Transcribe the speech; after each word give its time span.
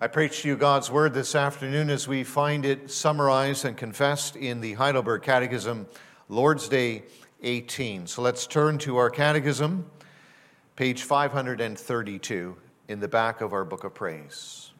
I 0.00 0.06
preach 0.06 0.42
to 0.42 0.48
you 0.48 0.56
God's 0.56 0.92
Word 0.92 1.12
this 1.12 1.34
afternoon 1.34 1.90
as 1.90 2.06
we 2.06 2.22
find 2.22 2.64
it 2.64 2.88
summarized 2.88 3.64
and 3.64 3.76
confessed 3.76 4.36
in 4.36 4.60
the 4.60 4.74
Heidelberg 4.74 5.22
Catechism, 5.22 5.88
Lord's 6.28 6.68
Day 6.68 7.02
18. 7.42 8.06
So 8.06 8.22
let's 8.22 8.46
turn 8.46 8.78
to 8.78 8.96
our 8.96 9.10
Catechism, 9.10 9.90
page 10.76 11.02
532, 11.02 12.56
in 12.86 13.00
the 13.00 13.08
back 13.08 13.40
of 13.40 13.52
our 13.52 13.64
Book 13.64 13.82
of 13.82 13.92
Praise. 13.92 14.70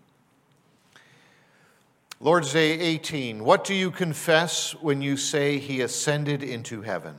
Lord's 2.21 2.53
Day 2.53 2.79
18. 2.79 3.43
What 3.43 3.65
do 3.65 3.75
you 3.75 3.91
confess 3.91 4.77
when 4.77 5.03
you 5.03 5.17
say 5.17 5.59
he 5.59 5.81
ascended 5.81 6.45
into 6.45 6.83
heaven? 6.83 7.17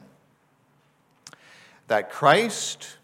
That 1.87 2.09
Christ, 2.09 2.95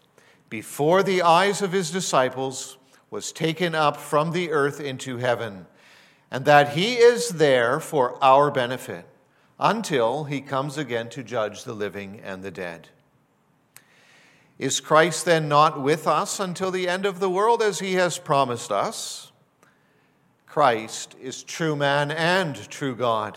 before 0.48 1.02
the 1.02 1.20
eyes 1.20 1.60
of 1.60 1.72
his 1.72 1.90
disciples, 1.90 2.78
was 3.10 3.32
taken 3.32 3.74
up 3.74 3.96
from 3.96 4.32
the 4.32 4.50
earth 4.50 4.80
into 4.80 5.18
heaven, 5.18 5.66
and 6.30 6.44
that 6.44 6.70
he 6.70 6.94
is 6.94 7.30
there 7.30 7.80
for 7.80 8.22
our 8.22 8.50
benefit 8.50 9.06
until 9.58 10.24
he 10.24 10.40
comes 10.40 10.76
again 10.76 11.08
to 11.08 11.22
judge 11.22 11.64
the 11.64 11.72
living 11.72 12.20
and 12.22 12.42
the 12.42 12.50
dead. 12.50 12.88
Is 14.58 14.80
Christ 14.80 15.24
then 15.24 15.48
not 15.48 15.80
with 15.80 16.06
us 16.06 16.40
until 16.40 16.70
the 16.70 16.88
end 16.88 17.04
of 17.04 17.20
the 17.20 17.30
world 17.30 17.62
as 17.62 17.78
he 17.78 17.94
has 17.94 18.18
promised 18.18 18.72
us? 18.72 19.32
Christ 20.46 21.14
is 21.20 21.42
true 21.42 21.76
man 21.76 22.10
and 22.10 22.56
true 22.70 22.96
God. 22.96 23.36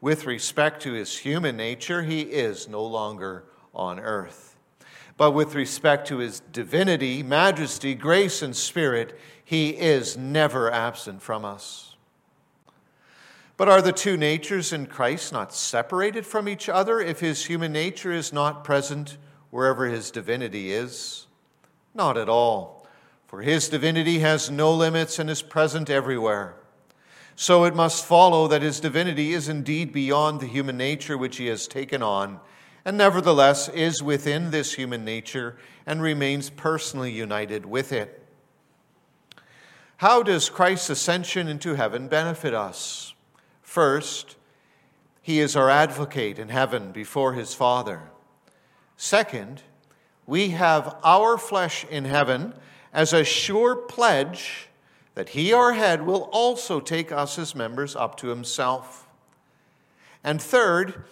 With 0.00 0.26
respect 0.26 0.82
to 0.82 0.92
his 0.92 1.18
human 1.18 1.56
nature, 1.56 2.02
he 2.02 2.22
is 2.22 2.68
no 2.68 2.84
longer 2.84 3.44
on 3.72 4.00
earth. 4.00 4.47
But 5.18 5.32
with 5.32 5.56
respect 5.56 6.06
to 6.08 6.18
his 6.18 6.40
divinity, 6.52 7.24
majesty, 7.24 7.94
grace, 7.96 8.40
and 8.40 8.54
spirit, 8.56 9.18
he 9.44 9.70
is 9.70 10.16
never 10.16 10.72
absent 10.72 11.20
from 11.22 11.44
us. 11.44 11.96
But 13.56 13.68
are 13.68 13.82
the 13.82 13.92
two 13.92 14.16
natures 14.16 14.72
in 14.72 14.86
Christ 14.86 15.32
not 15.32 15.52
separated 15.52 16.24
from 16.24 16.48
each 16.48 16.68
other 16.68 17.00
if 17.00 17.18
his 17.18 17.46
human 17.46 17.72
nature 17.72 18.12
is 18.12 18.32
not 18.32 18.62
present 18.62 19.18
wherever 19.50 19.86
his 19.86 20.12
divinity 20.12 20.72
is? 20.72 21.26
Not 21.92 22.16
at 22.16 22.28
all, 22.28 22.86
for 23.26 23.42
his 23.42 23.68
divinity 23.68 24.20
has 24.20 24.52
no 24.52 24.72
limits 24.72 25.18
and 25.18 25.28
is 25.28 25.42
present 25.42 25.90
everywhere. 25.90 26.54
So 27.34 27.64
it 27.64 27.74
must 27.74 28.04
follow 28.04 28.46
that 28.46 28.62
his 28.62 28.78
divinity 28.78 29.32
is 29.32 29.48
indeed 29.48 29.92
beyond 29.92 30.38
the 30.38 30.46
human 30.46 30.76
nature 30.76 31.18
which 31.18 31.38
he 31.38 31.46
has 31.46 31.66
taken 31.66 32.04
on 32.04 32.38
and 32.88 32.96
nevertheless 32.96 33.68
is 33.68 34.02
within 34.02 34.50
this 34.50 34.72
human 34.72 35.04
nature 35.04 35.58
and 35.84 36.00
remains 36.00 36.48
personally 36.48 37.12
united 37.12 37.66
with 37.66 37.92
it. 37.92 38.26
How 39.98 40.22
does 40.22 40.48
Christ's 40.48 40.88
ascension 40.88 41.48
into 41.48 41.74
heaven 41.74 42.08
benefit 42.08 42.54
us? 42.54 43.12
First, 43.60 44.36
he 45.20 45.38
is 45.38 45.54
our 45.54 45.68
advocate 45.68 46.38
in 46.38 46.48
heaven 46.48 46.90
before 46.90 47.34
his 47.34 47.52
Father. 47.52 48.04
Second, 48.96 49.60
we 50.26 50.48
have 50.50 50.96
our 51.04 51.36
flesh 51.36 51.84
in 51.90 52.06
heaven 52.06 52.54
as 52.94 53.12
a 53.12 53.22
sure 53.22 53.76
pledge 53.76 54.68
that 55.14 55.28
he, 55.28 55.52
our 55.52 55.74
head, 55.74 56.06
will 56.06 56.30
also 56.32 56.80
take 56.80 57.12
us 57.12 57.38
as 57.38 57.54
members 57.54 57.94
up 57.94 58.16
to 58.16 58.28
himself. 58.28 59.06
And 60.24 60.40
third, 60.40 61.04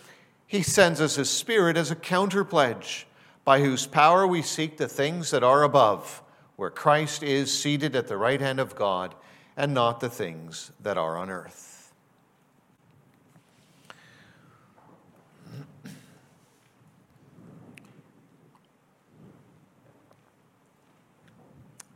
he 0.47 0.63
sends 0.63 1.01
us 1.01 1.17
His 1.17 1.29
Spirit 1.29 1.77
as 1.77 1.91
a 1.91 1.97
counter 1.97 2.45
pledge, 2.45 3.07
by 3.45 3.61
whose 3.61 3.87
power 3.87 4.27
we 4.27 4.43
seek 4.43 4.77
the 4.77 4.89
things 4.89 5.31
that 5.31 5.43
are 5.43 5.63
above, 5.63 6.23
where 6.57 6.71
Christ 6.71 7.23
is 7.23 7.57
seated 7.57 7.95
at 7.97 8.09
the 8.09 8.17
right 8.17 8.41
hand 8.41 8.61
of 8.61 8.75
God, 8.75 9.15
and 9.57 9.75
not 9.75 10.01
the 10.01 10.11
things 10.11 10.71
that 10.81 10.99
are 10.99 11.17
on 11.17 11.31
earth. 11.31 11.93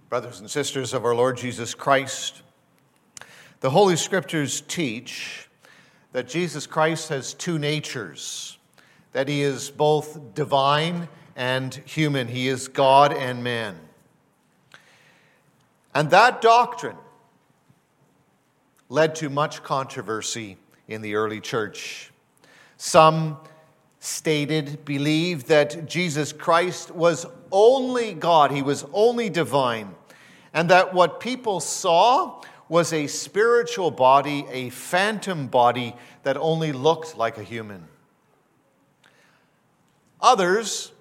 Brothers 0.09 0.41
and 0.41 0.51
sisters 0.51 0.93
of 0.93 1.05
our 1.05 1.15
Lord 1.15 1.37
Jesus 1.37 1.73
Christ, 1.73 2.43
the 3.61 3.71
Holy 3.71 3.95
Scriptures 3.95 4.61
teach 4.63 5.49
that 6.13 6.29
Jesus 6.29 6.67
Christ 6.67 7.09
has 7.09 7.35
two 7.35 7.59
natures, 7.59 8.59
that 9.13 9.29
he 9.29 9.43
is 9.43 9.71
both 9.71 10.35
divine 10.35 11.09
and 11.37 11.75
human, 11.87 12.29
he 12.29 12.49
is 12.49 12.69
God 12.69 13.13
and 13.13 13.43
man. 13.43 13.79
And 15.95 16.11
that 16.11 16.41
doctrine 16.41 16.97
led 18.89 19.15
to 19.17 19.31
much 19.31 19.63
controversy 19.63 20.57
in 20.89 21.01
the 21.01 21.15
early 21.15 21.41
church. 21.41 22.11
Some 22.77 23.39
stated, 24.01 24.85
believed 24.85 25.47
that 25.49 25.87
Jesus 25.87 26.33
Christ 26.33 26.91
was 26.91 27.27
only 27.53 28.15
God, 28.15 28.51
he 28.51 28.63
was 28.63 28.85
only 28.93 29.31
divine, 29.31 29.95
and 30.53 30.69
that 30.71 30.93
what 30.95 31.21
people 31.21 31.61
saw 31.61 32.43
was 32.71 32.93
a 32.93 33.09
spiritual 33.09 33.91
body, 33.91 34.47
a 34.49 34.71
phantom 34.71 35.49
body 35.49 35.93
that 36.23 36.37
only 36.37 36.71
looked 36.71 37.19
like 37.19 37.37
a 37.37 37.43
human. 37.43 37.89
Others, 40.21 40.93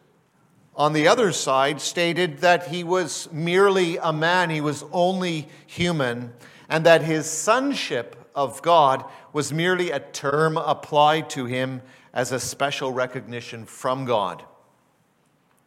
on 0.75 0.94
the 0.94 1.08
other 1.08 1.31
side, 1.31 1.79
stated 1.79 2.40
that 2.40 2.69
he 2.69 2.84
was 2.84 3.31
merely 3.31 3.97
a 3.97 4.12
man, 4.12 4.50
he 4.50 4.62
was 4.62 4.84
only 4.91 5.47
human, 5.68 6.34
and 6.69 6.88
that 6.88 7.03
his 7.03 7.29
sonship 7.29 8.16
of 8.34 8.63
God 8.63 9.06
was 9.31 9.53
merely 9.53 9.91
a 9.91 10.00
term 10.00 10.58
applied 10.58 11.29
to 11.31 11.46
him 11.46 11.84
as 12.16 12.31
a 12.31 12.40
special 12.40 12.91
recognition 12.91 13.63
from 13.66 14.06
God, 14.06 14.44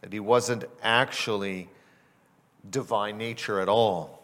that 0.01 0.13
he 0.13 0.19
wasn't 0.19 0.65
actually 0.83 1.69
divine 2.69 3.19
nature 3.19 3.61
at 3.61 3.69
all. 3.69 4.22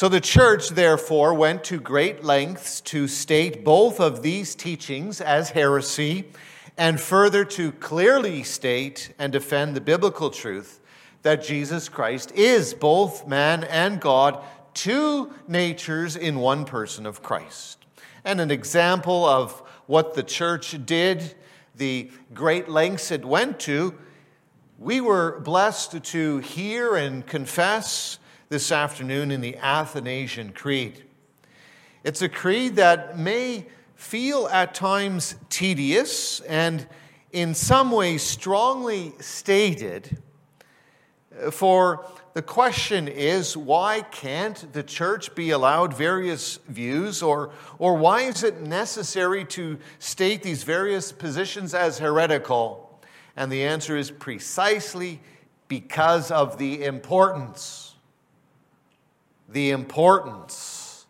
So 0.00 0.08
the 0.08 0.18
church, 0.18 0.70
therefore, 0.70 1.34
went 1.34 1.62
to 1.64 1.78
great 1.78 2.24
lengths 2.24 2.80
to 2.80 3.06
state 3.06 3.62
both 3.66 4.00
of 4.00 4.22
these 4.22 4.54
teachings 4.54 5.20
as 5.20 5.50
heresy 5.50 6.24
and 6.78 6.98
further 6.98 7.44
to 7.44 7.72
clearly 7.72 8.42
state 8.42 9.12
and 9.18 9.30
defend 9.30 9.76
the 9.76 9.80
biblical 9.82 10.30
truth 10.30 10.80
that 11.20 11.44
Jesus 11.44 11.90
Christ 11.90 12.32
is 12.32 12.72
both 12.72 13.26
man 13.26 13.62
and 13.64 14.00
God, 14.00 14.42
two 14.72 15.34
natures 15.46 16.16
in 16.16 16.38
one 16.38 16.64
person 16.64 17.04
of 17.04 17.22
Christ. 17.22 17.84
And 18.24 18.40
an 18.40 18.50
example 18.50 19.26
of 19.26 19.52
what 19.84 20.14
the 20.14 20.22
church 20.22 20.78
did, 20.86 21.34
the 21.76 22.10
great 22.32 22.70
lengths 22.70 23.10
it 23.10 23.22
went 23.22 23.60
to, 23.60 23.94
we 24.78 25.02
were 25.02 25.40
blessed 25.40 26.02
to 26.02 26.38
hear 26.38 26.96
and 26.96 27.26
confess 27.26 28.18
this 28.50 28.72
afternoon 28.72 29.30
in 29.30 29.40
the 29.40 29.56
Athanasian 29.58 30.52
Creed. 30.52 31.04
It's 32.02 32.20
a 32.20 32.28
creed 32.28 32.74
that 32.76 33.16
may 33.16 33.64
feel 33.94 34.48
at 34.48 34.74
times 34.74 35.36
tedious 35.50 36.40
and 36.40 36.84
in 37.30 37.54
some 37.54 37.92
ways 37.92 38.24
strongly 38.24 39.12
stated. 39.20 40.18
Uh, 41.40 41.52
for 41.52 42.04
the 42.34 42.42
question 42.42 43.06
is 43.06 43.56
why 43.56 44.00
can't 44.10 44.72
the 44.72 44.82
church 44.82 45.32
be 45.36 45.50
allowed 45.50 45.94
various 45.94 46.56
views, 46.66 47.22
or, 47.22 47.52
or 47.78 47.96
why 47.96 48.22
is 48.22 48.42
it 48.42 48.62
necessary 48.62 49.44
to 49.44 49.78
state 50.00 50.42
these 50.42 50.64
various 50.64 51.12
positions 51.12 51.72
as 51.72 52.00
heretical? 52.00 53.00
And 53.36 53.52
the 53.52 53.62
answer 53.62 53.96
is 53.96 54.10
precisely 54.10 55.20
because 55.68 56.32
of 56.32 56.58
the 56.58 56.82
importance 56.82 57.89
the 59.50 59.70
importance 59.70 61.06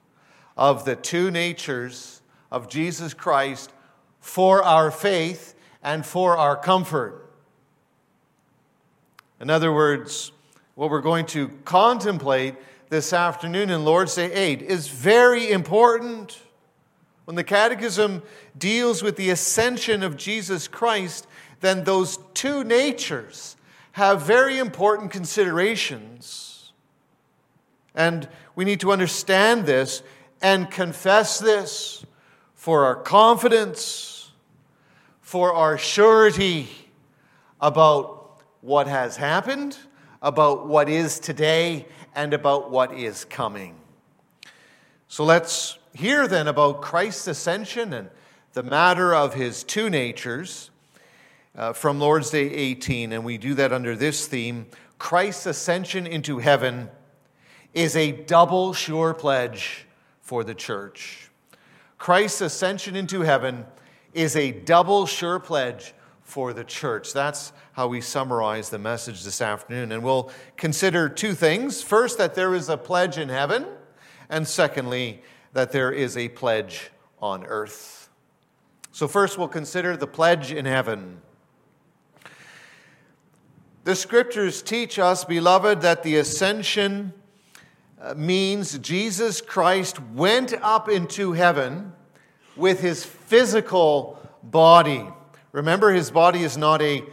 of 0.57 0.85
the 0.85 0.97
two 0.97 1.31
natures 1.31 2.23
of 2.51 2.69
Jesus 2.69 3.15
Christ 3.15 3.73
for 4.21 4.63
our 4.63 4.91
faith 4.91 5.55
and 5.83 6.05
for 6.05 6.37
our 6.37 6.57
comfort. 6.57 7.31
In 9.41 9.49
other 9.49 9.73
words, 9.73 10.33
what 10.75 10.91
we're 10.91 11.01
going 11.01 11.27
to 11.27 11.49
contemplate 11.65 12.55
this 12.91 13.13
afternoon 13.13 13.71
in 13.71 13.85
Lord's 13.85 14.15
Day 14.15 14.33
8 14.33 14.63
is 14.63 14.89
very 14.89 15.51
important. 15.51 16.39
When 17.25 17.37
the 17.37 17.45
Catechism 17.45 18.23
deals 18.59 19.03
with 19.03 19.17
the 19.17 19.31
ascension 19.31 20.03
of 20.03 20.17
Jesus 20.17 20.69
Christ, 20.69 21.27
then 21.61 21.85
those 21.85 22.19
two 22.35 22.65
natures 22.65 23.57
have 23.93 24.23
very 24.23 24.59
important 24.59 25.11
considerations. 25.11 26.60
And 27.95 28.29
we 28.55 28.65
need 28.65 28.81
to 28.81 28.93
understand 28.93 29.67
this 29.67 30.03
and 30.43 30.71
confess 30.71 31.39
this 31.39 32.05
for 32.55 32.85
our 32.85 32.97
confidence, 32.97 34.31
for 35.21 35.53
our 35.53 35.79
surety 35.79 36.69
about 37.61 38.41
what 38.61 38.87
has 38.87 39.17
happened, 39.17 39.77
about 40.23 40.67
what 40.67 40.89
is 40.89 41.19
today 41.19 41.87
and 42.15 42.35
about 42.35 42.71
what 42.71 42.93
is 42.93 43.25
coming. 43.25 43.77
So 45.09 45.25
let's 45.25 45.79
hear 45.93 46.29
then 46.29 46.47
about 46.47 46.83
Christ's 46.83 47.27
ascension 47.29 47.93
and 47.93 48.11
the 48.53 48.63
matter 48.63 49.15
of 49.15 49.35
his 49.35 49.65
two 49.65 49.89
natures 49.89 50.71
uh, 51.57 51.73
from 51.73 51.99
Lord's 51.99 52.31
Day 52.31 52.51
18, 52.51 53.13
and 53.13 53.25
we 53.25 53.39
do 53.39 53.55
that 53.55 53.73
under 53.73 53.97
this 53.97 54.27
theme 54.27 54.67
Christ's 54.99 55.47
ascension 55.47 56.07
into 56.07 56.39
heaven 56.39 56.91
is 57.75 57.97
a 57.97 58.13
double 58.13 58.73
sure 58.73 59.15
pledge 59.15 59.87
for 60.21 60.45
the 60.45 60.55
church. 60.55 61.31
Christ's 61.99 62.41
ascension 62.41 62.97
into 62.97 63.21
heaven 63.21 63.67
is 64.15 64.35
a 64.37 64.53
double 64.53 65.07
sure 65.07 65.39
pledge 65.39 65.95
for 66.23 66.53
the 66.53 66.65
church. 66.65 67.13
That's 67.13 67.53
how 67.73 67.89
we 67.89 68.01
summarize 68.01 68.71
the 68.71 68.79
message 68.79 69.25
this 69.25 69.41
afternoon. 69.41 69.93
And 69.93 70.03
we'll 70.03 70.31
consider 70.57 71.09
two 71.09 71.35
things. 71.35 71.83
First, 71.83 72.19
that 72.19 72.35
there 72.35 72.55
is 72.55 72.69
a 72.69 72.77
pledge 72.77 73.19
in 73.19 73.29
heaven, 73.29 73.67
and 74.29 74.47
secondly, 74.47 75.23
that 75.53 75.73
there 75.73 75.93
is 75.93 76.17
a 76.17 76.29
pledge 76.29 76.91
on 77.21 77.45
earth. 77.45 78.09
So, 78.93 79.07
first, 79.07 79.39
we'll 79.39 79.49
consider 79.49 79.97
the 79.97 80.07
pledge 80.07 80.53
in 80.53 80.65
heaven. 80.65 81.21
The 83.85 83.97
scriptures 83.97 84.63
teach 84.63 84.99
us, 84.99 85.25
beloved, 85.25 85.81
that 85.81 86.03
the 86.03 86.17
ascension 86.17 87.13
Uh, 88.01 88.15
means 88.15 88.79
Jesus 88.79 89.43
Christ 89.43 90.01
went 90.15 90.55
up 90.63 90.89
into 90.89 91.33
heaven 91.33 91.93
with 92.57 92.81
his 92.81 93.05
physical 93.05 94.19
body. 94.43 95.07
Remember, 95.53 95.93
his 95.93 96.11
body 96.11 96.43
is 96.43 96.57
not 96.57 96.81
a, 96.81 97.05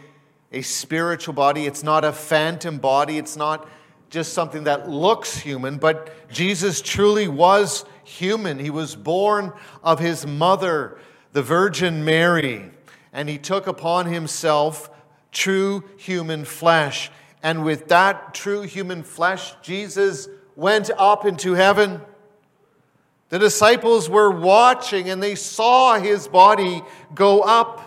a 0.50 0.62
spiritual 0.62 1.34
body, 1.34 1.66
it's 1.66 1.82
not 1.82 2.06
a 2.06 2.12
phantom 2.12 2.78
body, 2.78 3.18
it's 3.18 3.36
not 3.36 3.68
just 4.08 4.32
something 4.32 4.64
that 4.64 4.88
looks 4.88 5.36
human, 5.36 5.76
but 5.76 6.10
Jesus 6.30 6.80
truly 6.80 7.28
was 7.28 7.84
human. 8.04 8.58
He 8.58 8.70
was 8.70 8.96
born 8.96 9.52
of 9.82 9.98
his 9.98 10.26
mother, 10.26 10.98
the 11.32 11.42
Virgin 11.42 12.02
Mary, 12.02 12.70
and 13.12 13.28
he 13.28 13.36
took 13.36 13.66
upon 13.66 14.06
himself 14.06 14.88
true 15.32 15.84
human 15.98 16.46
flesh. 16.46 17.10
And 17.42 17.62
with 17.62 17.88
that 17.88 18.32
true 18.32 18.62
human 18.62 19.02
flesh, 19.02 19.54
Jesus 19.60 20.28
went 20.58 20.90
up 20.98 21.24
into 21.24 21.54
heaven. 21.54 22.00
The 23.28 23.38
disciples 23.38 24.10
were 24.10 24.28
watching 24.28 25.08
and 25.08 25.22
they 25.22 25.36
saw 25.36 26.00
his 26.00 26.26
body 26.26 26.82
go 27.14 27.42
up. 27.42 27.80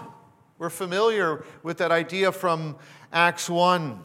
We're 0.58 0.70
familiar 0.70 1.44
with 1.64 1.80
that 1.80 1.92
idea 1.92 2.32
from 2.32 2.78
Acts 3.12 3.50
1 3.50 4.02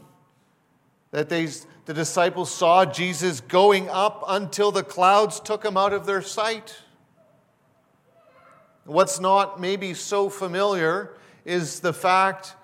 that 1.12 1.28
they, 1.28 1.46
the 1.84 1.94
disciples 1.94 2.52
saw 2.52 2.84
Jesus 2.84 3.40
going 3.40 3.88
up 3.88 4.24
until 4.26 4.72
the 4.72 4.82
clouds 4.82 5.38
took 5.38 5.64
him 5.64 5.76
out 5.76 5.92
of 5.92 6.04
their 6.04 6.20
sight. 6.20 6.74
What's 8.84 9.20
not 9.20 9.60
maybe 9.60 9.94
so 9.94 10.28
familiar 10.28 11.14
is 11.44 11.78
the 11.78 11.92
fact, 11.92 12.56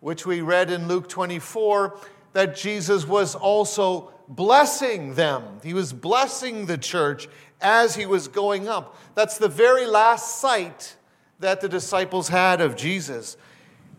which 0.00 0.26
we 0.26 0.40
read 0.40 0.72
in 0.72 0.88
Luke 0.88 1.08
24, 1.08 1.96
that 2.32 2.56
Jesus 2.56 3.06
was 3.06 3.36
also 3.36 4.12
blessing 4.28 5.14
them. 5.14 5.60
He 5.62 5.74
was 5.74 5.92
blessing 5.92 6.66
the 6.66 6.78
church 6.78 7.28
as 7.60 7.94
he 7.94 8.06
was 8.06 8.28
going 8.28 8.68
up. 8.68 8.96
That's 9.14 9.38
the 9.38 9.48
very 9.48 9.86
last 9.86 10.40
sight 10.40 10.96
that 11.40 11.60
the 11.60 11.68
disciples 11.68 12.28
had 12.28 12.60
of 12.60 12.76
Jesus. 12.76 13.36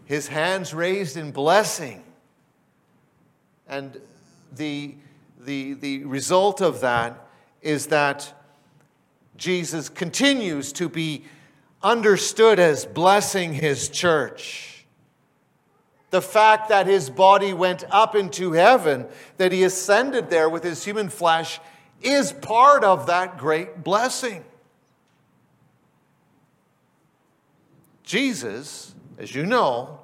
His 0.06 0.27
hands 0.27 0.74
raised 0.74 1.18
in 1.18 1.31
blessing. 1.31 2.03
And 3.68 4.00
the, 4.56 4.95
the, 5.39 5.74
the 5.74 6.06
result 6.06 6.62
of 6.62 6.81
that 6.81 7.27
is 7.62 7.88
that 7.88 8.33
Jesus 9.35 9.89
continues 9.89 10.71
to 10.73 10.89
be 10.89 11.25
understood 11.83 12.59
as 12.59 12.85
blessing 12.85 13.53
his 13.53 13.89
church 13.89 14.76
the 16.09 16.21
fact 16.21 16.69
that 16.69 16.88
his 16.88 17.09
body 17.09 17.54
went 17.54 17.83
up 17.92 18.15
into 18.15 18.54
heaven, 18.54 19.07
that 19.38 19.51
he 19.51 19.63
ascended 19.63 20.30
there 20.30 20.50
with 20.50 20.63
his 20.63 20.83
human 20.83 21.09
flesh, 21.09 21.59
is 22.01 22.31
part 22.31 22.83
of 22.83 23.07
that 23.07 23.38
great 23.38 23.83
blessing. 23.83 24.44
Jesus, 28.04 28.95
as 29.18 29.36
you 29.36 29.45
know, 29.45 30.00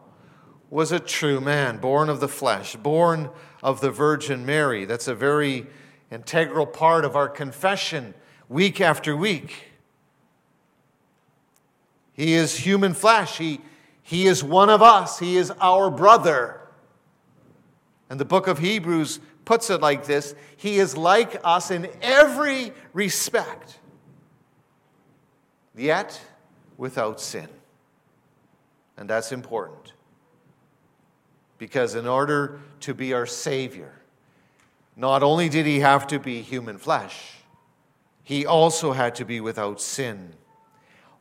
was 0.69 0.91
a 0.91 0.99
true 0.99 1.39
man, 1.39 1.77
born 1.77 2.09
of 2.09 2.19
the 2.19 2.27
flesh, 2.27 2.75
born 2.75 3.29
of 3.61 3.79
the 3.79 3.91
Virgin 3.91 4.45
Mary. 4.45 4.83
That's 4.85 5.07
a 5.07 5.15
very 5.15 5.67
integral 6.11 6.65
part 6.65 7.05
of 7.05 7.15
our 7.15 7.29
confession 7.29 8.13
week 8.49 8.81
after 8.81 9.15
week. 9.15 9.71
He 12.13 12.33
is 12.33 12.57
human 12.57 12.93
flesh. 12.93 13.37
He 13.37 13.61
he 14.03 14.27
is 14.27 14.43
one 14.43 14.69
of 14.69 14.81
us, 14.81 15.17
He 15.17 15.37
is 15.37 15.51
our 15.61 15.89
brother. 15.89 16.59
And 18.09 18.19
the 18.19 18.25
book 18.25 18.47
of 18.47 18.59
Hebrews 18.59 19.19
puts 19.45 19.69
it 19.69 19.81
like 19.81 20.05
this 20.05 20.35
He 20.57 20.77
is 20.77 20.95
like 20.95 21.39
us 21.43 21.71
in 21.71 21.89
every 22.01 22.73
respect, 22.91 23.79
yet 25.73 26.21
without 26.77 27.21
sin. 27.21 27.47
And 28.97 29.09
that's 29.09 29.31
important. 29.31 29.93
Because 31.57 31.95
in 31.95 32.05
order 32.05 32.59
to 32.81 32.93
be 32.93 33.13
our 33.13 33.25
Savior, 33.25 33.93
not 34.97 35.23
only 35.23 35.47
did 35.47 35.65
he 35.65 35.79
have 35.79 36.05
to 36.07 36.19
be 36.19 36.41
human 36.41 36.77
flesh, 36.77 37.37
he 38.21 38.45
also 38.45 38.91
had 38.91 39.15
to 39.15 39.25
be 39.25 39.39
without 39.39 39.81
sin. 39.81 40.33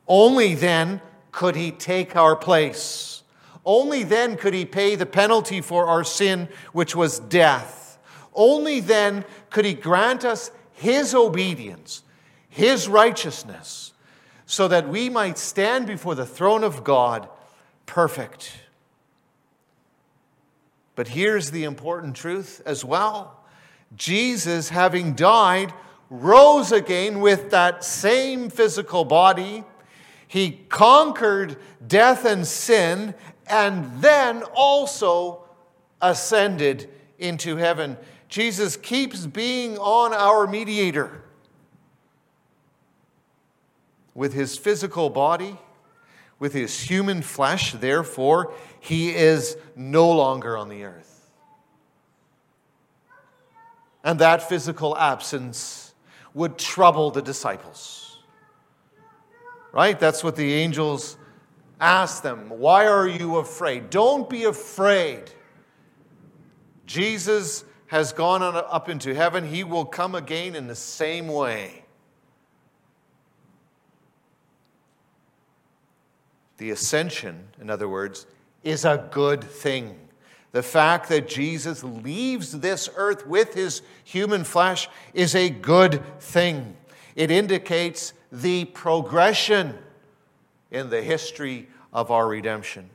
Only 0.05 0.53
then 0.53 1.01
could 1.33 1.55
he 1.57 1.71
take 1.71 2.15
our 2.15 2.37
place. 2.37 3.23
Only 3.65 4.03
then 4.03 4.37
could 4.37 4.53
he 4.53 4.65
pay 4.65 4.95
the 4.95 5.05
penalty 5.05 5.59
for 5.59 5.87
our 5.87 6.05
sin, 6.05 6.47
which 6.71 6.95
was 6.95 7.19
death. 7.19 7.97
Only 8.33 8.79
then 8.79 9.25
could 9.49 9.65
he 9.65 9.73
grant 9.73 10.23
us 10.23 10.51
his 10.71 11.13
obedience, 11.13 12.03
his 12.49 12.87
righteousness, 12.87 13.93
so 14.45 14.67
that 14.67 14.87
we 14.87 15.09
might 15.09 15.37
stand 15.37 15.87
before 15.87 16.15
the 16.15 16.25
throne 16.25 16.63
of 16.63 16.83
God 16.83 17.27
perfect. 17.85 18.53
But 20.95 21.09
here's 21.09 21.51
the 21.51 21.63
important 21.63 22.15
truth 22.15 22.61
as 22.65 22.85
well 22.85 23.39
Jesus, 23.95 24.69
having 24.69 25.13
died, 25.13 25.73
rose 26.09 26.71
again 26.71 27.21
with 27.21 27.49
that 27.51 27.83
same 27.83 28.49
physical 28.49 29.03
body 29.03 29.63
he 30.33 30.49
conquered 30.67 31.57
death 31.85 32.25
and 32.25 32.47
sin 32.47 33.13
and 33.45 34.01
then 34.01 34.41
also 34.55 35.43
ascended 36.01 36.89
into 37.19 37.57
heaven. 37.57 37.97
Jesus 38.29 38.75
keeps 38.75 39.27
being 39.27 39.77
on 39.77 40.11
our 40.11 40.47
mediator 40.47 41.21
with 44.15 44.33
his 44.33 44.57
physical 44.57 45.11
body, 45.11 45.55
with 46.39 46.53
his 46.53 46.79
human 46.81 47.21
flesh. 47.21 47.73
Therefore, 47.73 48.55
he 48.79 49.11
is 49.11 49.55
no 49.75 50.11
longer 50.11 50.57
on 50.57 50.67
the 50.67 50.83
earth. 50.85 51.29
And 54.03 54.17
that 54.17 54.49
physical 54.49 54.97
absence 54.97 55.93
would 56.33 56.57
trouble 56.57 57.11
the 57.11 57.21
disciples 57.21 58.02
right? 59.73 59.99
That's 59.99 60.23
what 60.23 60.37
the 60.37 60.53
angels 60.53 61.17
ask 61.81 62.23
them. 62.23 62.47
Why 62.47 62.87
are 62.87 63.07
you 63.07 63.37
afraid? 63.37 63.89
Don't 63.89 64.29
be 64.29 64.45
afraid. 64.45 65.31
Jesus 66.85 67.65
has 67.87 68.13
gone 68.13 68.41
on, 68.41 68.55
up 68.55 68.87
into 68.87 69.13
heaven. 69.13 69.45
He 69.45 69.65
will 69.65 69.85
come 69.85 70.15
again 70.15 70.55
in 70.55 70.67
the 70.67 70.75
same 70.75 71.27
way. 71.27 71.83
The 76.57 76.69
ascension, 76.69 77.49
in 77.59 77.69
other 77.69 77.89
words, 77.89 78.25
is 78.63 78.85
a 78.85 79.09
good 79.11 79.43
thing. 79.43 79.99
The 80.51 80.63
fact 80.63 81.09
that 81.09 81.27
Jesus 81.27 81.83
leaves 81.83 82.51
this 82.51 82.87
earth 82.95 83.25
with 83.25 83.55
his 83.55 83.81
human 84.03 84.43
flesh 84.43 84.87
is 85.13 85.33
a 85.33 85.49
good 85.49 86.01
thing. 86.19 86.77
It 87.15 87.31
indicates 87.31 88.13
the 88.33 88.65
progression 88.65 89.77
in 90.71 90.89
the 90.89 91.01
history 91.01 91.69
of 91.93 92.11
our 92.11 92.27
redemption. 92.27 92.89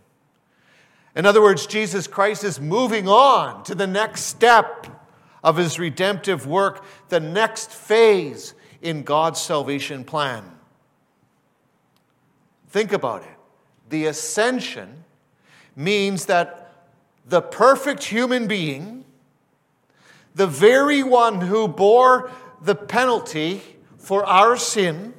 In 1.15 1.25
other 1.25 1.41
words, 1.41 1.67
Jesus 1.67 2.07
Christ 2.07 2.45
is 2.45 2.61
moving 2.61 3.09
on 3.09 3.63
to 3.65 3.75
the 3.75 3.87
next 3.87 4.25
step 4.25 4.87
of 5.43 5.57
his 5.57 5.79
redemptive 5.79 6.47
work, 6.47 6.85
the 7.09 7.21
next 7.21 7.71
phase 7.71 8.53
in 8.83 9.03
God's 9.03 9.41
salvation 9.41 10.05
plan. 10.05 10.45
Think 12.69 12.93
about 12.93 13.23
it. 13.23 13.37
The 13.89 14.07
ascension 14.07 15.05
means 15.75 16.27
that 16.27 16.73
the 17.27 17.41
perfect 17.41 18.05
human 18.05 18.47
being 18.47 18.99
the 20.39 20.47
very 20.47 21.03
one 21.03 21.41
who 21.41 21.67
bore 21.69 22.31
the 22.63 22.75
penalty 22.75 23.61
for 23.99 24.25
our 24.25 24.57
sin, 24.57 25.13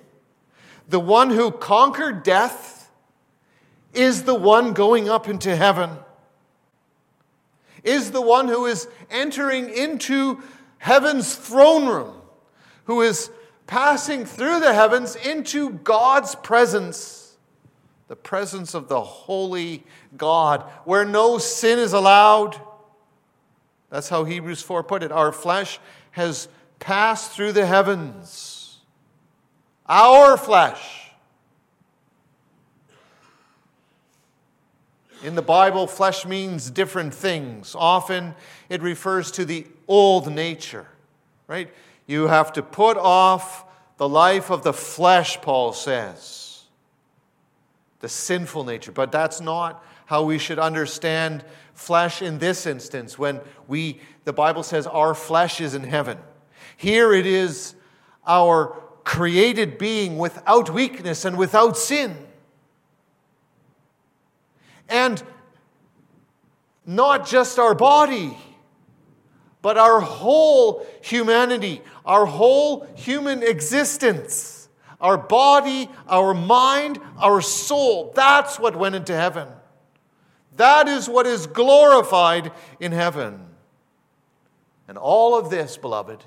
the 0.89 0.99
one 0.99 1.29
who 1.29 1.51
conquered 1.51 2.23
death, 2.23 2.91
is 3.93 4.23
the 4.23 4.35
one 4.35 4.73
going 4.73 5.09
up 5.09 5.27
into 5.27 5.55
heaven, 5.55 5.89
is 7.83 8.11
the 8.11 8.21
one 8.21 8.47
who 8.47 8.65
is 8.65 8.87
entering 9.09 9.69
into 9.69 10.41
heaven's 10.77 11.35
throne 11.35 11.87
room, 11.87 12.15
who 12.85 13.01
is 13.01 13.31
passing 13.67 14.25
through 14.25 14.59
the 14.59 14.73
heavens 14.73 15.15
into 15.15 15.71
God's 15.71 16.35
presence, 16.35 17.37
the 18.07 18.15
presence 18.15 18.73
of 18.73 18.87
the 18.87 19.01
holy 19.01 19.83
God, 20.17 20.61
where 20.85 21.05
no 21.05 21.37
sin 21.37 21.79
is 21.79 21.93
allowed. 21.93 22.59
That's 23.89 24.09
how 24.09 24.23
Hebrews 24.23 24.61
4 24.61 24.83
put 24.83 25.03
it. 25.03 25.11
Our 25.11 25.31
flesh 25.31 25.79
has 26.11 26.47
passed 26.79 27.31
through 27.31 27.51
the 27.51 27.65
heavens. 27.65 28.58
Our 29.89 30.37
flesh. 30.37 31.11
In 35.23 35.35
the 35.35 35.41
Bible, 35.41 35.87
flesh 35.87 36.25
means 36.25 36.69
different 36.69 37.13
things. 37.13 37.75
Often 37.77 38.35
it 38.69 38.81
refers 38.81 39.31
to 39.31 39.43
the 39.43 39.65
old 39.87 40.31
nature, 40.31 40.87
right? 41.47 41.73
You 42.05 42.27
have 42.27 42.53
to 42.53 42.61
put 42.61 42.97
off 42.97 43.65
the 43.97 44.07
life 44.07 44.49
of 44.49 44.63
the 44.63 44.71
flesh, 44.71 45.41
Paul 45.41 45.73
says, 45.73 46.63
the 47.99 48.07
sinful 48.07 48.63
nature. 48.63 48.93
But 48.93 49.11
that's 49.11 49.41
not 49.41 49.83
how 50.05 50.23
we 50.23 50.37
should 50.37 50.59
understand 50.59 51.43
flesh 51.73 52.21
in 52.21 52.39
this 52.39 52.65
instance 52.65 53.19
when 53.19 53.41
we 53.67 53.99
the 54.23 54.33
Bible 54.33 54.63
says 54.63 54.85
our 54.85 55.15
flesh 55.15 55.59
is 55.59 55.73
in 55.73 55.83
heaven. 55.83 56.17
Here 56.77 57.13
it 57.13 57.25
is 57.25 57.75
our 58.25 58.81
created 59.09 59.79
being 59.79 60.19
without 60.19 60.69
weakness 60.69 61.25
and 61.25 61.35
without 61.35 61.75
sin. 61.75 62.15
And 64.87 65.23
not 66.85 67.27
just 67.27 67.57
our 67.57 67.73
body, 67.73 68.37
but 69.63 69.79
our 69.79 69.99
whole 69.99 70.85
humanity, 71.01 71.81
our 72.05 72.27
whole 72.27 72.85
human 72.95 73.41
existence, 73.41 74.69
our 75.01 75.17
body, 75.17 75.89
our 76.07 76.35
mind, 76.35 76.99
our 77.17 77.41
soul. 77.41 78.13
That's 78.15 78.59
what 78.59 78.75
went 78.75 78.93
into 78.93 79.15
heaven. 79.15 79.47
That 80.57 80.87
is 80.87 81.09
what 81.09 81.25
is 81.25 81.47
glorified 81.47 82.51
in 82.79 82.91
heaven. 82.91 83.43
And 84.87 84.99
all 84.99 85.35
of 85.35 85.49
this, 85.49 85.77
beloved, 85.77 86.23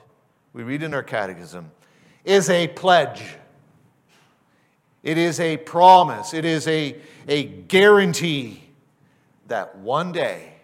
we 0.53 0.65
read 0.65 0.83
in 0.83 0.93
our 0.95 1.05
catechism, 1.05 1.71
is 2.25 2.49
a 2.51 2.69
pledge. 2.69 3.23
It 5.03 5.19
is 5.19 5.41
a 5.41 5.57
promise. 5.57 6.33
It 6.33 6.45
is 6.45 6.69
a, 6.69 6.97
a 7.27 7.45
guarantee 7.45 8.63
that 9.49 9.77
one 9.77 10.13
day, 10.13 10.55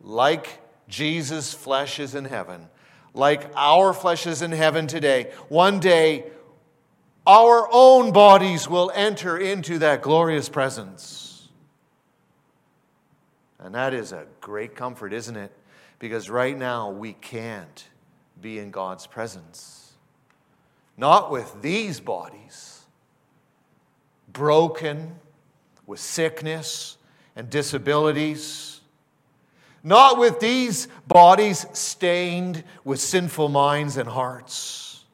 like 0.00 0.58
Jesus' 0.88 1.52
flesh 1.52 2.00
is 2.00 2.14
in 2.14 2.24
heaven, 2.24 2.68
like 3.12 3.50
our 3.54 3.92
flesh 3.92 4.26
is 4.26 4.40
in 4.42 4.52
heaven 4.52 4.86
today. 4.86 5.32
One 5.48 5.80
day, 5.80 6.24
our 7.26 7.68
own 7.70 8.12
bodies 8.12 8.68
will 8.68 8.90
enter 8.94 9.36
into 9.36 9.78
that 9.80 10.00
glorious 10.00 10.48
presence. 10.48 11.48
And 13.58 13.74
that 13.74 13.92
is 13.92 14.12
a 14.12 14.24
great 14.40 14.74
comfort, 14.74 15.12
isn't 15.12 15.36
it? 15.36 15.52
Because 15.98 16.30
right 16.30 16.56
now 16.56 16.90
we 16.90 17.12
can't 17.12 17.86
be 18.40 18.58
in 18.58 18.70
God's 18.70 19.06
presence. 19.06 19.79
Not 21.00 21.30
with 21.30 21.62
these 21.62 21.98
bodies, 21.98 22.84
broken 24.32 25.16
with 25.86 25.98
sickness 25.98 26.98
and 27.34 27.48
disabilities 27.50 28.80
not 29.82 30.18
with 30.18 30.40
these 30.40 30.88
bodies 31.06 31.66
stained 31.72 32.64
with 32.84 33.00
sinful 33.00 33.48
minds 33.48 33.96
and 33.96 34.08
hearts. 34.08 35.04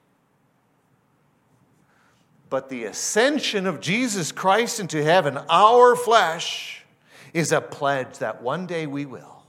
But 2.49 2.69
the 2.69 2.85
ascension 2.85 3.67
of 3.67 3.81
Jesus 3.81 4.33
Christ 4.33 4.81
into 4.81 5.03
heaven, 5.03 5.39
our 5.49 5.95
flesh, 5.95 6.85
is 7.33 7.53
a 7.53 7.61
pledge 7.61 8.19
that 8.19 8.43
one 8.43 8.67
day 8.67 8.87
we 8.87 9.05
will. 9.05 9.43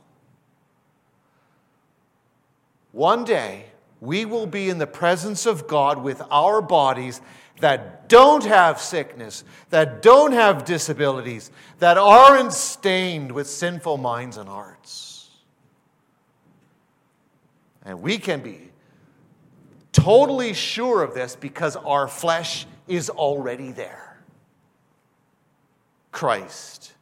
One 2.92 3.24
day 3.24 3.66
we 4.00 4.26
will 4.26 4.48
be 4.48 4.70
in 4.70 4.78
the 4.78 4.88
presence 4.88 5.46
of 5.46 5.68
God 5.68 6.04
with 6.04 6.22
our 6.30 6.62
bodies 6.62 7.22
that 7.60 8.08
don't 8.08 8.44
have 8.46 8.80
sickness, 8.80 9.44
that 9.72 10.02
don't 10.02 10.32
have 10.32 10.66
disabilities, 10.66 11.52
that 11.80 11.98
aren't 11.98 12.54
stained 12.54 13.32
with 13.32 13.48
sinful 13.48 13.98
minds 13.98 14.38
and 14.38 14.48
hearts. 14.48 15.30
And 17.84 18.02
we 18.02 18.18
can 18.18 18.42
be 18.42 18.70
totally 19.92 20.54
sure 20.54 21.02
of 21.02 21.14
this 21.14 21.36
because 21.36 21.76
our 21.78 22.08
flesh 22.08 22.68
is 22.88 23.10
already 23.10 23.72
there. 23.72 24.20
Christ. 26.12 26.94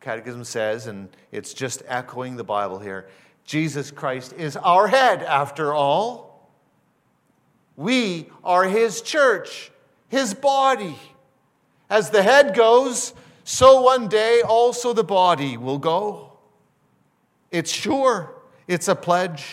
Catechism 0.00 0.44
says, 0.44 0.86
and 0.86 1.08
it's 1.30 1.52
just 1.52 1.82
echoing 1.86 2.36
the 2.36 2.44
Bible 2.44 2.78
here 2.78 3.08
Jesus 3.44 3.90
Christ 3.90 4.32
is 4.34 4.56
our 4.56 4.88
head, 4.88 5.22
after 5.22 5.72
all. 5.72 6.50
We 7.76 8.28
are 8.44 8.64
his 8.64 9.02
church, 9.02 9.70
his 10.08 10.34
body. 10.34 10.96
As 11.90 12.10
the 12.10 12.22
head 12.22 12.54
goes, 12.54 13.12
so 13.44 13.82
one 13.82 14.08
day 14.08 14.42
also 14.42 14.92
the 14.92 15.04
body 15.04 15.56
will 15.56 15.78
go. 15.78 16.32
It's 17.50 17.70
sure, 17.70 18.34
it's 18.66 18.88
a 18.88 18.94
pledge. 18.94 19.46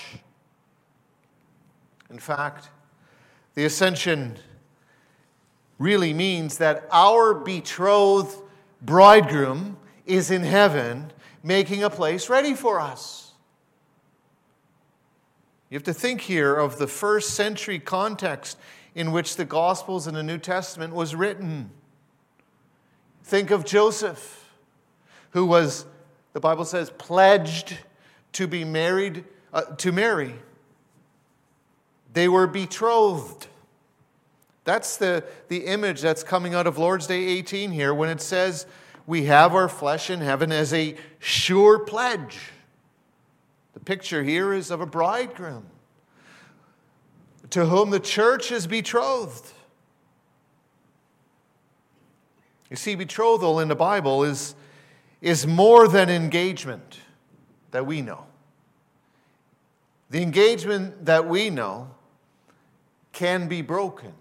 In 2.10 2.19
fact, 2.19 2.69
the 3.55 3.65
ascension 3.65 4.38
really 5.77 6.13
means 6.13 6.58
that 6.58 6.88
our 6.91 7.34
betrothed 7.34 8.36
bridegroom 8.81 9.77
is 10.05 10.31
in 10.31 10.43
heaven 10.43 11.12
making 11.43 11.84
a 11.84 11.89
place 11.89 12.29
ready 12.29 12.53
for 12.53 12.79
us. 12.79 13.28
You 15.69 15.75
have 15.75 15.83
to 15.83 15.93
think 15.93 16.21
here 16.21 16.55
of 16.55 16.77
the 16.77 16.88
first 16.88 17.35
century 17.35 17.77
context 17.77 18.57
in 18.95 19.11
which 19.11 19.35
the 19.35 19.45
Gospels 19.45 20.07
and 20.07 20.17
the 20.17 20.23
New 20.23 20.39
Testament 20.39 20.95
was 20.95 21.15
written. 21.15 21.69
Think 23.23 23.51
of 23.51 23.65
Joseph, 23.65 24.49
who 25.31 25.45
was, 25.45 25.85
the 26.33 26.39
Bible 26.39 26.65
says, 26.65 26.89
pledged 26.97 27.77
to 28.33 28.47
be 28.47 28.63
married 28.63 29.25
uh, 29.53 29.61
to 29.61 29.91
Mary. 29.91 30.33
They 32.13 32.27
were 32.27 32.47
betrothed. 32.47 33.47
That's 34.63 34.97
the, 34.97 35.23
the 35.49 35.65
image 35.65 36.01
that's 36.01 36.23
coming 36.23 36.55
out 36.55 36.65
of 36.65 36.79
Lord's 36.79 37.05
Day 37.05 37.23
18 37.23 37.71
here 37.71 37.93
when 37.93 38.09
it 38.09 38.21
says, 38.21 38.65
We 39.05 39.25
have 39.25 39.53
our 39.53 39.69
flesh 39.69 40.09
in 40.09 40.19
heaven 40.21 40.51
as 40.51 40.73
a 40.73 40.95
sure 41.19 41.77
pledge. 41.79 42.39
The 43.73 43.79
picture 43.79 44.23
here 44.23 44.53
is 44.53 44.71
of 44.71 44.81
a 44.81 44.85
bridegroom 44.85 45.65
to 47.51 47.65
whom 47.65 47.89
the 47.89 47.99
church 47.99 48.51
is 48.51 48.67
betrothed. 48.67 49.53
You 52.69 52.75
see, 52.75 52.95
betrothal 52.95 53.59
in 53.59 53.67
the 53.67 53.75
Bible 53.75 54.23
is, 54.23 54.53
is 55.21 55.47
more 55.47 55.88
than 55.88 56.09
engagement 56.09 56.99
that 57.71 57.85
we 57.85 58.01
know. 58.01 58.25
The 60.11 60.21
engagement 60.21 61.05
that 61.05 61.27
we 61.27 61.49
know 61.49 61.91
can 63.11 63.47
be 63.47 63.61
broken. 63.61 64.13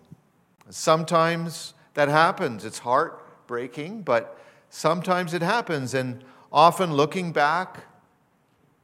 Sometimes 0.70 1.74
that 1.94 2.08
happens. 2.08 2.64
It's 2.64 2.78
heartbreaking, 2.78 4.02
but 4.02 4.38
sometimes 4.70 5.34
it 5.34 5.42
happens. 5.42 5.94
And 5.94 6.24
often 6.52 6.94
looking 6.94 7.32
back, 7.32 7.84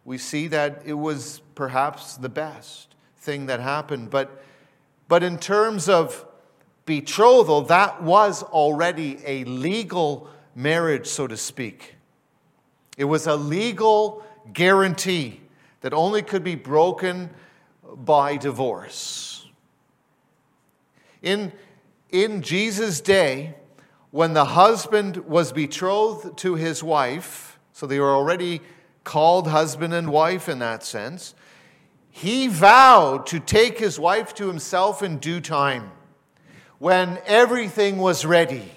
we 0.04 0.18
see 0.18 0.48
that 0.48 0.82
it 0.84 0.94
was 0.94 1.40
perhaps 1.54 2.16
the 2.16 2.28
best 2.28 2.94
thing 3.18 3.46
that 3.46 3.60
happened. 3.60 4.10
But, 4.10 4.44
but 5.08 5.22
in 5.22 5.38
terms 5.38 5.88
of 5.88 6.26
betrothal, 6.84 7.62
that 7.62 8.02
was 8.02 8.42
already 8.42 9.18
a 9.24 9.44
legal 9.44 10.28
marriage, 10.54 11.06
so 11.06 11.26
to 11.26 11.36
speak. 11.36 11.94
It 12.96 13.04
was 13.04 13.26
a 13.26 13.36
legal 13.36 14.24
guarantee 14.52 15.40
that 15.80 15.92
only 15.92 16.22
could 16.22 16.44
be 16.44 16.54
broken 16.54 17.30
by 17.96 18.36
divorce. 18.36 19.46
In, 21.22 21.52
in 22.10 22.42
Jesus' 22.42 23.00
day, 23.00 23.54
when 24.10 24.34
the 24.34 24.44
husband 24.44 25.16
was 25.16 25.52
betrothed 25.52 26.36
to 26.38 26.54
his 26.54 26.82
wife, 26.82 27.58
so 27.72 27.86
they 27.86 27.98
were 27.98 28.14
already 28.14 28.60
called 29.04 29.48
husband 29.48 29.94
and 29.94 30.10
wife 30.10 30.48
in 30.48 30.58
that 30.58 30.82
sense, 30.82 31.34
he 32.10 32.48
vowed 32.48 33.26
to 33.26 33.40
take 33.40 33.78
his 33.78 33.98
wife 33.98 34.34
to 34.34 34.48
himself 34.48 35.02
in 35.02 35.18
due 35.18 35.40
time 35.40 35.90
when 36.78 37.18
everything 37.26 37.98
was 37.98 38.24
ready. 38.24 38.70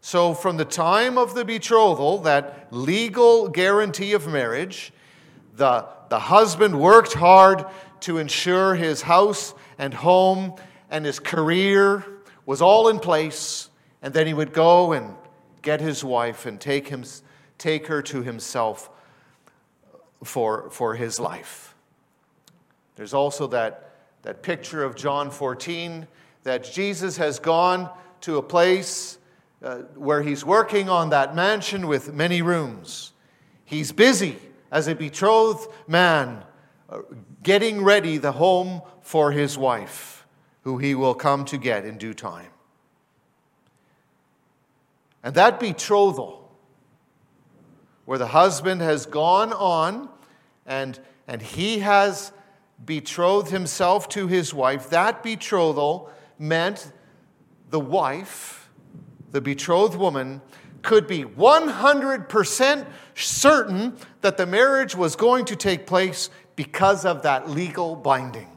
So, 0.00 0.32
from 0.32 0.56
the 0.56 0.64
time 0.64 1.18
of 1.18 1.34
the 1.34 1.44
betrothal, 1.44 2.18
that 2.18 2.68
legal 2.70 3.48
guarantee 3.48 4.12
of 4.12 4.26
marriage, 4.26 4.92
the, 5.56 5.86
the 6.08 6.18
husband 6.18 6.80
worked 6.80 7.12
hard 7.12 7.64
to 8.00 8.18
ensure 8.18 8.74
his 8.74 9.02
house 9.02 9.54
and 9.78 9.92
home 9.92 10.54
and 10.90 11.04
his 11.04 11.18
career 11.18 12.04
was 12.46 12.62
all 12.62 12.88
in 12.88 12.98
place, 12.98 13.68
and 14.00 14.14
then 14.14 14.26
he 14.26 14.32
would 14.32 14.52
go 14.52 14.92
and 14.92 15.14
get 15.62 15.80
his 15.80 16.02
wife 16.02 16.46
and 16.46 16.60
take, 16.60 16.88
him, 16.88 17.04
take 17.58 17.88
her 17.88 18.00
to 18.02 18.22
himself 18.22 18.88
for, 20.24 20.70
for 20.70 20.94
his 20.94 21.20
life. 21.20 21.74
There's 22.96 23.14
also 23.14 23.46
that, 23.48 23.92
that 24.22 24.42
picture 24.42 24.82
of 24.82 24.96
John 24.96 25.30
14 25.30 26.06
that 26.44 26.64
Jesus 26.64 27.16
has 27.18 27.38
gone 27.38 27.90
to 28.22 28.38
a 28.38 28.42
place 28.42 29.18
uh, 29.62 29.78
where 29.94 30.22
he's 30.22 30.44
working 30.44 30.88
on 30.88 31.10
that 31.10 31.34
mansion 31.34 31.86
with 31.86 32.12
many 32.12 32.42
rooms. 32.42 33.12
He's 33.64 33.92
busy 33.92 34.38
as 34.70 34.88
a 34.88 34.94
betrothed 34.94 35.68
man, 35.86 36.44
uh, 36.88 37.00
getting 37.42 37.82
ready 37.84 38.18
the 38.18 38.32
home 38.32 38.82
for 39.02 39.32
his 39.32 39.56
wife, 39.58 40.26
who 40.62 40.78
he 40.78 40.94
will 40.94 41.14
come 41.14 41.44
to 41.46 41.58
get 41.58 41.84
in 41.84 41.98
due 41.98 42.14
time. 42.14 42.50
And 45.22 45.34
that 45.34 45.58
betrothal, 45.58 46.37
where 48.08 48.16
the 48.16 48.28
husband 48.28 48.80
has 48.80 49.04
gone 49.04 49.52
on 49.52 50.08
and, 50.64 50.98
and 51.26 51.42
he 51.42 51.80
has 51.80 52.32
betrothed 52.82 53.50
himself 53.50 54.08
to 54.08 54.26
his 54.26 54.54
wife, 54.54 54.88
that 54.88 55.22
betrothal 55.22 56.10
meant 56.38 56.90
the 57.68 57.78
wife, 57.78 58.70
the 59.30 59.42
betrothed 59.42 59.94
woman, 59.94 60.40
could 60.80 61.06
be 61.06 61.22
100% 61.22 62.86
certain 63.14 63.94
that 64.22 64.38
the 64.38 64.46
marriage 64.46 64.96
was 64.96 65.14
going 65.14 65.44
to 65.44 65.54
take 65.54 65.86
place 65.86 66.30
because 66.56 67.04
of 67.04 67.20
that 67.24 67.50
legal 67.50 67.94
binding. 67.94 68.48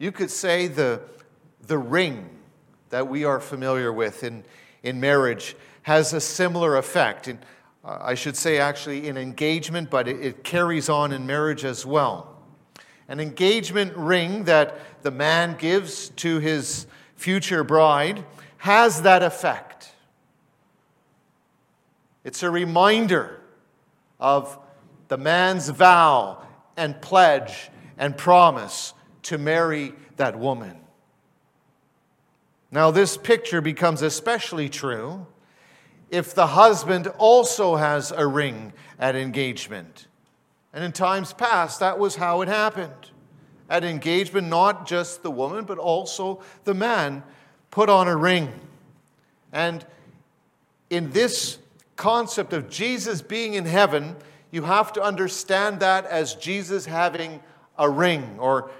You 0.00 0.10
could 0.10 0.32
say 0.32 0.66
the, 0.66 1.00
the 1.64 1.78
ring 1.78 2.28
that 2.92 3.08
we 3.08 3.24
are 3.24 3.40
familiar 3.40 3.90
with 3.90 4.22
in, 4.22 4.44
in 4.82 5.00
marriage 5.00 5.56
has 5.80 6.12
a 6.12 6.20
similar 6.20 6.76
effect. 6.76 7.26
In, 7.26 7.38
uh, 7.82 7.96
I 8.02 8.14
should 8.14 8.36
say, 8.36 8.58
actually, 8.58 9.08
in 9.08 9.16
engagement, 9.16 9.88
but 9.88 10.06
it, 10.06 10.20
it 10.20 10.44
carries 10.44 10.90
on 10.90 11.10
in 11.10 11.26
marriage 11.26 11.64
as 11.64 11.86
well. 11.86 12.36
An 13.08 13.18
engagement 13.18 13.96
ring 13.96 14.44
that 14.44 14.78
the 15.02 15.10
man 15.10 15.56
gives 15.56 16.10
to 16.10 16.38
his 16.38 16.86
future 17.16 17.64
bride 17.64 18.26
has 18.58 19.00
that 19.02 19.22
effect. 19.22 19.94
It's 22.24 22.42
a 22.42 22.50
reminder 22.50 23.40
of 24.20 24.58
the 25.08 25.16
man's 25.16 25.70
vow 25.70 26.42
and 26.76 27.00
pledge 27.00 27.70
and 27.96 28.18
promise 28.18 28.92
to 29.22 29.38
marry 29.38 29.94
that 30.16 30.38
woman. 30.38 30.81
Now, 32.72 32.90
this 32.90 33.18
picture 33.18 33.60
becomes 33.60 34.00
especially 34.00 34.70
true 34.70 35.26
if 36.10 36.34
the 36.34 36.46
husband 36.48 37.06
also 37.18 37.76
has 37.76 38.12
a 38.12 38.26
ring 38.26 38.72
at 38.98 39.14
engagement. 39.14 40.08
And 40.72 40.82
in 40.82 40.92
times 40.92 41.34
past, 41.34 41.80
that 41.80 41.98
was 41.98 42.16
how 42.16 42.40
it 42.40 42.48
happened. 42.48 43.10
At 43.68 43.84
engagement, 43.84 44.48
not 44.48 44.86
just 44.86 45.22
the 45.22 45.30
woman, 45.30 45.66
but 45.66 45.76
also 45.76 46.42
the 46.64 46.72
man 46.72 47.22
put 47.70 47.90
on 47.90 48.08
a 48.08 48.16
ring. 48.16 48.50
And 49.52 49.84
in 50.88 51.10
this 51.10 51.58
concept 51.96 52.54
of 52.54 52.70
Jesus 52.70 53.20
being 53.20 53.52
in 53.52 53.66
heaven, 53.66 54.16
you 54.50 54.62
have 54.62 54.94
to 54.94 55.02
understand 55.02 55.80
that 55.80 56.06
as 56.06 56.34
Jesus 56.34 56.86
having 56.86 57.40
a 57.78 57.88
ring. 57.88 58.36
Or 58.38 58.70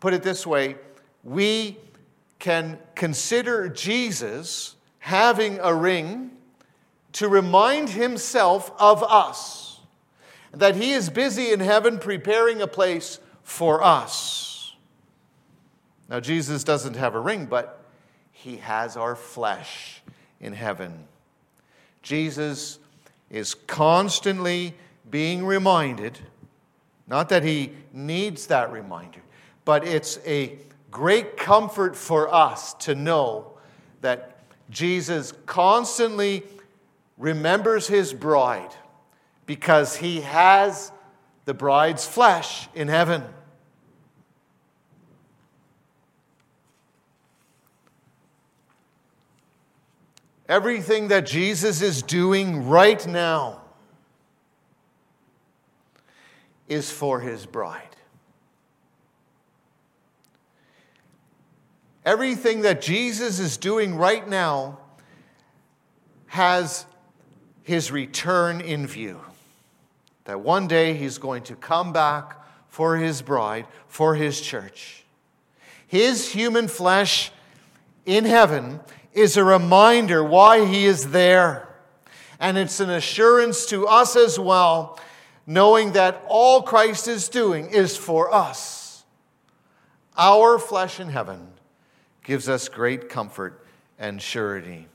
put 0.00 0.14
it 0.14 0.24
this 0.24 0.44
way, 0.44 0.76
we 1.22 1.76
can 2.38 2.78
consider 2.94 3.68
Jesus 3.68 4.76
having 4.98 5.58
a 5.60 5.74
ring 5.74 6.32
to 7.12 7.28
remind 7.28 7.88
himself 7.88 8.70
of 8.78 9.02
us, 9.02 9.80
that 10.52 10.76
he 10.76 10.92
is 10.92 11.08
busy 11.08 11.50
in 11.50 11.60
heaven 11.60 11.98
preparing 11.98 12.60
a 12.60 12.66
place 12.66 13.20
for 13.42 13.82
us. 13.82 14.74
Now, 16.08 16.20
Jesus 16.20 16.62
doesn't 16.62 16.96
have 16.96 17.14
a 17.14 17.20
ring, 17.20 17.46
but 17.46 17.82
he 18.32 18.58
has 18.58 18.96
our 18.96 19.16
flesh 19.16 20.02
in 20.40 20.52
heaven. 20.52 21.04
Jesus 22.02 22.78
is 23.30 23.54
constantly 23.54 24.74
being 25.10 25.44
reminded, 25.44 26.18
not 27.06 27.28
that 27.30 27.42
he 27.42 27.72
needs 27.92 28.46
that 28.48 28.70
reminder, 28.70 29.20
but 29.64 29.86
it's 29.86 30.18
a 30.26 30.58
great 30.90 31.36
comfort 31.36 31.96
for 31.96 32.32
us 32.32 32.74
to 32.74 32.94
know 32.94 33.58
that 34.00 34.38
Jesus 34.70 35.32
constantly 35.46 36.42
remembers 37.18 37.86
his 37.86 38.12
bride 38.12 38.74
because 39.46 39.96
he 39.96 40.20
has 40.22 40.92
the 41.44 41.54
bride's 41.54 42.06
flesh 42.06 42.68
in 42.74 42.88
heaven. 42.88 43.22
Everything 50.48 51.08
that 51.08 51.26
Jesus 51.26 51.82
is 51.82 52.02
doing 52.02 52.68
right 52.68 53.04
now 53.06 53.62
is 56.68 56.90
for 56.90 57.20
his 57.20 57.46
bride. 57.46 57.85
Everything 62.06 62.60
that 62.60 62.80
Jesus 62.80 63.40
is 63.40 63.56
doing 63.56 63.96
right 63.96 64.26
now 64.28 64.78
has 66.28 66.86
his 67.64 67.90
return 67.90 68.60
in 68.60 68.86
view. 68.86 69.20
That 70.24 70.38
one 70.38 70.68
day 70.68 70.94
he's 70.94 71.18
going 71.18 71.42
to 71.44 71.56
come 71.56 71.92
back 71.92 72.36
for 72.68 72.96
his 72.96 73.22
bride, 73.22 73.66
for 73.88 74.14
his 74.14 74.40
church. 74.40 75.04
His 75.88 76.30
human 76.32 76.68
flesh 76.68 77.32
in 78.04 78.24
heaven 78.24 78.78
is 79.12 79.36
a 79.36 79.42
reminder 79.42 80.22
why 80.22 80.64
he 80.64 80.86
is 80.86 81.10
there. 81.10 81.74
And 82.38 82.56
it's 82.56 82.78
an 82.78 82.90
assurance 82.90 83.66
to 83.66 83.88
us 83.88 84.14
as 84.14 84.38
well, 84.38 85.00
knowing 85.44 85.92
that 85.92 86.22
all 86.28 86.62
Christ 86.62 87.08
is 87.08 87.28
doing 87.28 87.70
is 87.70 87.96
for 87.96 88.32
us. 88.32 89.04
Our 90.16 90.60
flesh 90.60 91.00
in 91.00 91.08
heaven 91.08 91.48
gives 92.26 92.48
us 92.48 92.68
great 92.68 93.08
comfort 93.08 93.64
and 94.00 94.20
surety. 94.20 94.88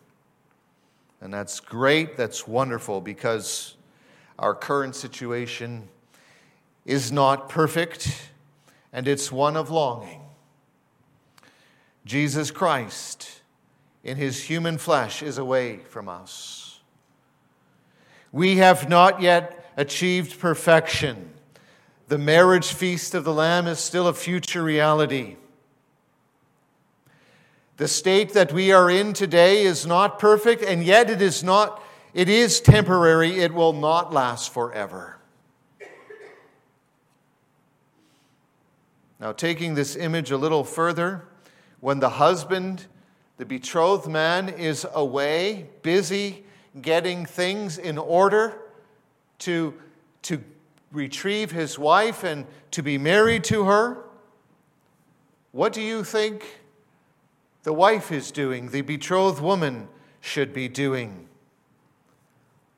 And 1.22 1.34
that's 1.34 1.62
great, 1.62 2.18
that's 2.18 2.46
wonderful, 2.46 3.00
because 3.00 3.78
our 4.38 4.54
current 4.54 4.96
situation 4.96 5.88
is 6.86 7.10
not 7.10 7.48
perfect, 7.48 8.30
and 8.92 9.08
it's 9.08 9.32
one 9.32 9.56
of 9.56 9.70
longing. 9.70 10.22
Jesus 12.06 12.52
Christ, 12.52 13.42
in 14.04 14.18
his 14.18 14.44
human 14.44 14.78
flesh, 14.78 15.24
is 15.24 15.38
away 15.38 15.78
from 15.78 16.10
us. 16.10 16.82
We 18.34 18.58
have 18.58 18.90
not 18.90 19.22
yet 19.22 19.72
achieved 19.78 20.38
perfection. 20.38 21.30
The 22.10 22.18
marriage 22.18 22.74
feast 22.74 23.14
of 23.14 23.24
the 23.24 23.34
Lamb 23.34 23.68
is 23.68 23.80
still 23.80 24.08
a 24.08 24.14
future 24.14 24.64
reality. 24.64 25.38
The 27.82 27.88
state 27.88 28.34
that 28.34 28.54
we 28.54 28.72
are 28.72 28.92
in 28.92 29.14
today 29.14 29.64
is 29.64 29.88
not 29.88 30.20
perfect, 30.20 30.62
and 30.62 30.84
yet 30.84 31.10
it 31.10 31.20
is 31.20 31.44
not, 31.44 31.82
it 32.14 32.30
is 32.30 32.62
temporary. 32.62 33.40
It 33.40 33.56
will 33.56 33.74
not 33.74 34.14
last 34.14 34.54
forever. 34.54 35.18
Now, 39.20 39.32
taking 39.32 39.74
this 39.74 39.96
image 39.96 40.30
a 40.30 40.38
little 40.38 40.64
further, 40.64 41.26
when 41.80 42.00
the 42.00 42.10
husband, 42.10 42.86
the 43.38 43.46
betrothed 43.48 44.08
man, 44.08 44.50
is 44.50 44.86
away, 44.94 45.66
busy 45.82 46.44
getting 46.84 47.26
things 47.26 47.80
in 47.80 47.98
order 47.98 48.62
to, 49.40 49.74
to 50.22 50.44
retrieve 50.92 51.50
his 51.50 51.80
wife 51.80 52.24
and 52.24 52.46
to 52.70 52.84
be 52.84 53.00
married 53.00 53.44
to 53.46 53.64
her, 53.64 54.04
what 55.52 55.74
do 55.74 55.82
you 55.82 56.04
think 56.04 56.61
the 57.64 57.74
wife 57.74 58.12
is 58.12 58.32
doing, 58.32 58.70
the 58.70 58.82
betrothed 58.82 59.42
woman 59.42 59.88
should 60.20 60.54
be 60.54 60.68
doing. 60.68 61.28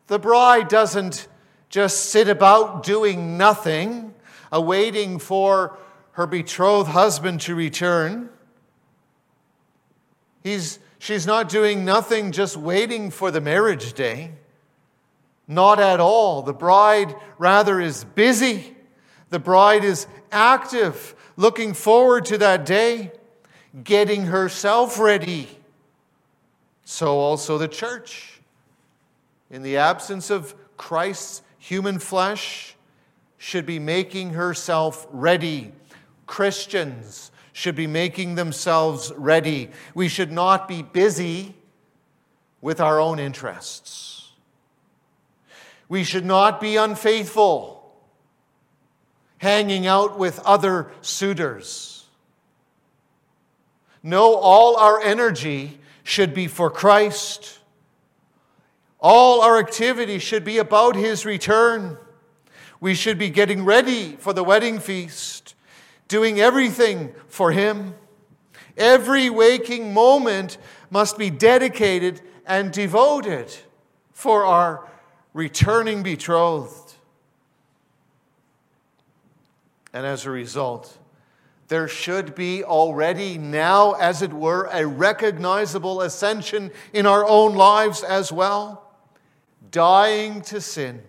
The 0.08 0.20
bride 0.20 0.68
doesn't 0.68 1.28
just 1.70 2.10
sit 2.10 2.28
about 2.28 2.84
doing 2.84 3.38
nothing, 3.38 4.14
awaiting 4.52 5.20
for 5.20 5.78
her 6.12 6.28
betrothed 6.28 6.90
husband 6.90 7.42
to 7.42 7.56
return. 7.56 8.30
He's, 10.44 10.80
she's 11.00 11.26
not 11.26 11.50
doing 11.50 11.86
nothing, 11.86 12.32
just 12.32 12.58
waiting 12.58 13.10
for 13.10 13.32
the 13.32 13.42
marriage 13.42 13.94
day. 13.94 14.34
Not 15.48 15.80
at 15.80 16.00
all. 16.00 16.42
The 16.42 16.54
bride, 16.54 17.16
rather, 17.38 17.80
is 17.80 18.04
busy. 18.04 18.76
The 19.30 19.40
bride 19.40 19.84
is 19.84 20.06
active, 20.32 21.16
looking 21.36 21.74
forward 21.74 22.26
to 22.26 22.38
that 22.38 22.66
day, 22.66 23.12
getting 23.82 24.26
herself 24.26 25.00
ready. 25.00 25.48
So 26.84 27.18
also 27.18 27.58
the 27.58 27.68
church. 27.68 28.42
In 29.50 29.64
the 29.64 29.78
absence 29.78 30.30
of 30.30 30.54
Christ's 30.78 31.42
human 31.58 32.00
flesh, 32.00 32.76
should 33.44 33.66
be 33.66 33.78
making 33.78 34.30
herself 34.30 35.06
ready. 35.12 35.74
Christians 36.26 37.30
should 37.52 37.76
be 37.76 37.88
making 37.88 38.36
themselves 38.36 39.12
ready. 39.18 39.70
We 39.94 40.08
should 40.08 40.32
not 40.32 40.66
be 40.66 40.82
busy 40.82 41.54
with 42.62 42.80
our 42.80 43.02
own 43.02 43.20
interests. 43.20 44.32
We 45.90 46.06
should 46.06 46.24
not 46.24 46.62
be 46.62 46.78
unfaithful, 46.78 47.94
hanging 49.40 49.88
out 49.88 50.18
with 50.18 50.40
other 50.46 50.90
suitors. 51.02 51.93
No, 54.04 54.36
all 54.36 54.76
our 54.76 55.02
energy 55.02 55.80
should 56.04 56.34
be 56.34 56.48
for 56.48 56.70
Christ. 56.70 57.60
All 59.00 59.42
our 59.42 59.58
activity 59.58 60.20
should 60.20 60.44
be 60.44 60.58
about 60.58 60.96
His 60.96 61.26
return. 61.26 61.98
We 62.82 62.94
should 62.96 63.18
be 63.18 63.30
getting 63.30 63.64
ready 63.64 64.18
for 64.18 64.34
the 64.34 64.44
wedding 64.44 64.80
feast, 64.80 65.56
doing 66.10 66.42
everything 66.42 67.14
for 67.28 67.52
Him. 67.52 67.96
Every 68.76 69.30
waking 69.30 69.94
moment 69.94 70.58
must 70.90 71.18
be 71.18 71.30
dedicated 71.30 72.22
and 72.46 72.72
devoted 72.72 73.56
for 74.12 74.44
our 74.44 74.90
returning 75.34 76.04
betrothed. 76.04 76.96
And 79.94 80.06
as 80.06 80.26
a 80.26 80.32
result, 80.32 80.98
there 81.74 81.88
should 81.88 82.36
be 82.36 82.64
already 82.64 83.36
now, 83.36 83.94
as 83.94 84.22
it 84.22 84.32
were, 84.32 84.70
a 84.72 84.86
recognizable 84.86 86.02
ascension 86.02 86.70
in 86.94 87.08
our 87.08 87.28
own 87.28 87.56
lives 87.56 88.04
as 88.04 88.32
well, 88.32 88.94
dying 89.72 90.44
to 90.44 90.62
sin 90.62 91.02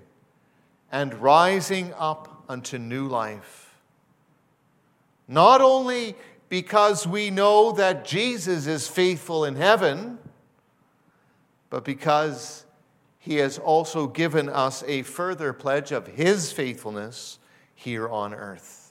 and 0.91 1.13
rising 1.21 1.93
up 1.99 2.47
unto 2.49 2.79
new 2.79 3.07
life. 3.07 3.79
Not 5.29 5.61
only 5.61 6.17
because 6.49 7.07
we 7.07 7.29
know 7.29 7.73
that 7.73 8.07
Jesus 8.07 8.67
is 8.67 8.89
faithful 8.89 9.45
in 9.45 9.57
heaven, 9.57 10.19
but 11.69 11.85
because 11.85 12.65
he 13.19 13.37
has 13.37 13.59
also 13.59 14.07
given 14.07 14.49
us 14.49 14.83
a 14.87 15.03
further 15.03 15.53
pledge 15.53 15.93
of 15.93 16.07
his 16.07 16.53
faithfulness 16.53 17.39
here 17.75 18.09
on 18.09 18.33
earth. 18.33 18.84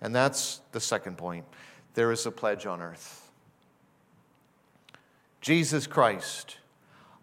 And 0.00 0.14
that's 0.14 0.60
the 0.72 0.80
second 0.80 1.18
point. 1.18 1.44
There 1.94 2.12
is 2.12 2.26
a 2.26 2.30
pledge 2.30 2.66
on 2.66 2.80
earth. 2.80 3.30
Jesus 5.40 5.86
Christ, 5.86 6.58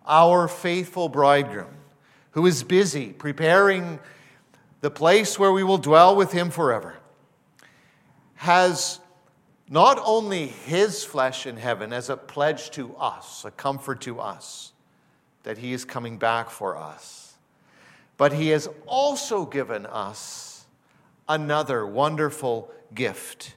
our 0.06 0.48
faithful 0.48 1.10
bridegroom, 1.10 1.76
who 2.32 2.46
is 2.46 2.64
busy 2.64 3.14
preparing 3.14 4.00
the 4.82 4.92
place 4.92 5.40
where 5.40 5.52
we 5.52 5.64
will 5.64 5.78
dwell 5.78 6.16
with 6.16 6.32
him 6.32 6.50
forever, 6.50 6.96
has 8.36 9.00
not 9.70 10.00
only 10.04 10.48
his 10.48 11.04
flesh 11.04 11.46
in 11.46 11.58
heaven 11.58 11.92
as 11.92 12.10
a 12.10 12.18
pledge 12.18 12.70
to 12.72 12.96
us, 12.98 13.46
a 13.46 13.52
comfort 13.52 14.02
to 14.02 14.20
us, 14.20 14.74
that 15.44 15.58
he 15.58 15.74
is 15.74 15.86
coming 15.86 16.18
back 16.18 16.50
for 16.50 16.78
us, 16.78 17.36
but 18.18 18.34
he 18.34 18.50
has 18.50 18.70
also 18.86 19.46
given 19.46 19.86
us 19.86 20.55
another 21.28 21.86
wonderful 21.86 22.72
gift 22.94 23.56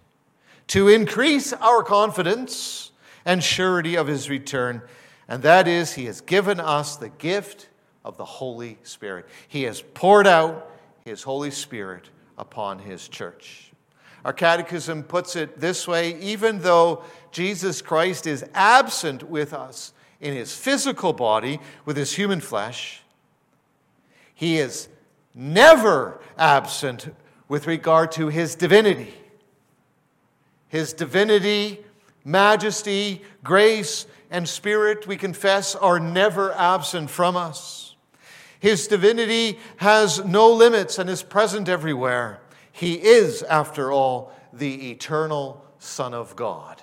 to 0.69 0.89
increase 0.89 1.53
our 1.55 1.83
confidence 1.83 2.93
and 3.25 3.43
surety 3.43 3.97
of 3.97 4.07
his 4.07 4.31
return. 4.31 4.83
And 5.29 5.43
that 5.43 5.69
is, 5.69 5.95
he 5.95 6.07
has 6.07 6.21
given 6.21 6.61
us 6.61 6.97
the 6.97 7.09
gift 7.09 7.69
of 8.05 8.17
the 8.17 8.25
Holy 8.25 8.79
Spirit. 8.83 9.27
He 9.49 9.65
has 9.65 9.83
poured 9.83 10.27
out 10.27 10.71
his 11.05 11.23
Holy 11.23 11.51
Spirit 11.51 12.09
upon 12.37 12.79
his 12.79 13.09
church. 13.09 13.73
Our 14.25 14.33
catechism 14.33 15.03
puts 15.05 15.37
it 15.37 15.61
this 15.61 15.87
way 15.87 16.19
even 16.21 16.61
though 16.61 17.03
Jesus 17.33 17.83
Christ 17.83 18.27
is 18.27 18.45
absent 18.55 19.23
with 19.23 19.53
us 19.53 19.93
in 20.21 20.35
his 20.35 20.55
physical 20.55 21.13
body, 21.13 21.61
with 21.85 21.97
his 21.97 22.15
human 22.15 22.41
flesh, 22.41 23.03
he 24.35 24.59
is 24.59 24.89
never 25.35 26.21
absent 26.37 27.09
with 27.49 27.67
regard 27.67 28.13
to 28.13 28.29
his 28.29 28.55
divinity. 28.55 29.15
His 30.69 30.93
divinity, 30.93 31.85
majesty, 32.25 33.23
grace, 33.43 34.07
and 34.31 34.49
spirit, 34.49 35.07
we 35.07 35.17
confess, 35.17 35.75
are 35.75 35.99
never 35.99 36.53
absent 36.53 37.11
from 37.11 37.37
us. 37.37 37.97
His 38.61 38.87
divinity 38.87 39.59
has 39.77 40.25
no 40.25 40.51
limits 40.51 40.99
and 40.99 41.09
is 41.09 41.23
present 41.23 41.69
everywhere. 41.69 42.41
He 42.71 42.95
is, 42.95 43.43
after 43.45 43.91
all, 43.91 44.33
the 44.53 44.91
eternal 44.91 45.65
Son 45.79 46.13
of 46.13 46.37
God. 46.37 46.83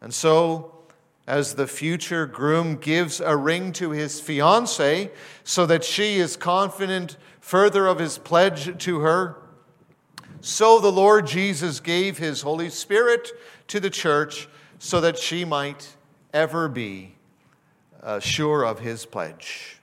And 0.00 0.12
so, 0.14 0.74
as 1.26 1.54
the 1.54 1.66
future 1.66 2.26
groom 2.26 2.76
gives 2.76 3.20
a 3.20 3.36
ring 3.36 3.72
to 3.72 3.90
his 3.90 4.20
fiancee 4.20 5.10
so 5.44 5.66
that 5.66 5.84
she 5.84 6.18
is 6.18 6.36
confident 6.36 7.16
further 7.50 7.88
of 7.88 7.98
his 7.98 8.16
pledge 8.16 8.78
to 8.78 9.00
her. 9.00 9.34
So 10.40 10.78
the 10.78 10.92
Lord 10.92 11.26
Jesus 11.26 11.80
gave 11.80 12.16
his 12.16 12.42
Holy 12.42 12.70
Spirit 12.70 13.28
to 13.66 13.80
the 13.80 13.90
church 13.90 14.48
so 14.78 15.00
that 15.00 15.18
she 15.18 15.44
might 15.44 15.96
ever 16.32 16.68
be 16.68 17.16
uh, 18.04 18.20
sure 18.20 18.64
of 18.64 18.78
his 18.78 19.04
pledge. 19.04 19.80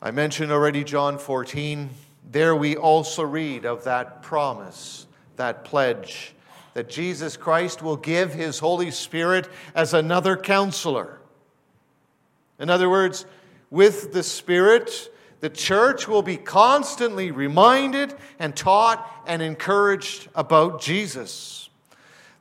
I 0.00 0.12
mentioned 0.12 0.52
already 0.52 0.84
John 0.84 1.18
14. 1.18 1.90
There 2.30 2.54
we 2.54 2.76
also 2.76 3.24
read 3.24 3.64
of 3.66 3.82
that 3.82 4.22
promise, 4.22 5.08
that 5.34 5.64
pledge, 5.64 6.32
that 6.74 6.88
Jesus 6.88 7.36
Christ 7.36 7.82
will 7.82 7.96
give 7.96 8.32
his 8.32 8.60
Holy 8.60 8.92
Spirit 8.92 9.48
as 9.74 9.94
another 9.94 10.36
counselor. 10.36 11.18
In 12.60 12.70
other 12.70 12.88
words, 12.88 13.26
with 13.68 14.12
the 14.12 14.22
Spirit, 14.22 15.10
the 15.40 15.50
church 15.50 16.06
will 16.06 16.22
be 16.22 16.36
constantly 16.36 17.30
reminded 17.30 18.14
and 18.38 18.54
taught 18.54 19.08
and 19.26 19.40
encouraged 19.40 20.28
about 20.34 20.80
Jesus. 20.80 21.70